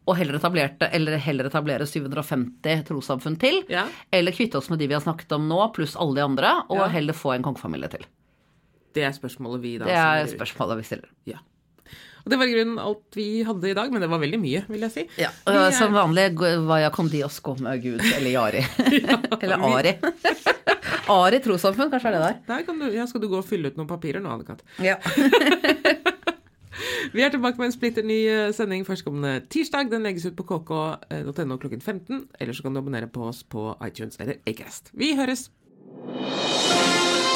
å 0.08 0.14
heller, 0.16 0.38
eller 0.88 1.18
heller 1.20 1.48
etablere 1.50 1.86
750 1.86 2.84
trossamfunn 2.88 3.36
til. 3.40 3.60
Ja. 3.68 3.84
Eller 4.14 4.32
kvitte 4.32 4.60
oss 4.60 4.70
med 4.72 4.80
de 4.80 4.88
vi 4.88 4.96
har 4.96 5.04
snakket 5.04 5.34
om 5.36 5.48
nå, 5.50 5.58
pluss 5.76 5.98
alle 5.98 6.20
de 6.20 6.24
andre, 6.24 6.54
og 6.68 6.86
Ja. 6.86 6.88
heller 6.94 7.12
få 7.12 7.34
en 7.34 7.44
kongefamilie 7.44 7.90
til. 7.92 8.06
Det 8.94 9.04
er 9.04 9.12
spørsmålet 9.12 9.60
vi 9.60 9.78
da 9.78 9.84
Det 9.84 9.94
er 9.94 10.26
spørsmålet 10.32 10.80
vi 10.80 10.88
stiller. 10.88 11.10
Ja. 11.26 11.38
Og 12.24 12.30
det 12.32 12.38
var 12.40 12.50
i 12.50 12.54
grunnen 12.56 12.78
alt 12.82 13.16
vi 13.16 13.26
hadde 13.46 13.70
i 13.70 13.74
dag, 13.78 13.92
men 13.94 14.02
det 14.04 14.08
var 14.10 14.20
veldig 14.22 14.40
mye, 14.42 14.64
vil 14.68 14.84
jeg 14.86 14.92
si. 14.94 15.04
Ja, 15.22 15.30
og 15.46 15.54
er- 15.54 15.76
Som 15.78 15.94
vanlig 15.96 16.26
vaya 16.66 16.90
con 16.94 17.08
Dios 17.12 17.38
come 17.40 17.76
Gud, 17.82 18.00
eller 18.16 18.30
Jari. 18.30 18.64
eller 19.42 19.68
Ari. 19.70 19.94
Ari 21.18 21.38
trossamfunn, 21.44 21.90
kanskje 21.92 22.10
er 22.10 22.16
det 22.18 22.24
der. 22.26 22.40
Der 22.50 22.62
kan 22.66 22.78
du, 22.82 22.88
ja, 22.92 23.06
skal 23.08 23.22
du 23.22 23.28
gå 23.32 23.38
og 23.40 23.46
fylle 23.48 23.70
ut 23.72 23.78
noen 23.80 23.88
papirer 23.88 24.20
nå, 24.20 24.28
Anne-Kat. 24.34 24.60
Ja. 24.84 24.98
Vi 27.12 27.22
er 27.24 27.30
tilbake 27.32 27.56
med 27.58 27.70
en 27.70 27.72
splitter 27.74 28.04
ny 28.06 28.18
eh, 28.28 28.50
sending 28.54 28.84
førstkommende 28.86 29.40
tirsdag. 29.50 29.88
Den 29.90 30.04
legges 30.06 30.26
ut 30.28 30.36
på 30.38 30.44
kk.no 30.46 31.56
klokken 31.58 31.80
15. 31.82 32.26
Eller 32.38 32.52
så 32.54 32.62
kan 32.66 32.76
du 32.76 32.82
abonnere 32.82 33.08
på 33.10 33.24
oss 33.30 33.40
på 33.42 33.70
iTunes 33.88 34.20
eller 34.20 34.38
Acast. 34.46 34.92
Vi 34.92 35.14
høres! 35.18 35.48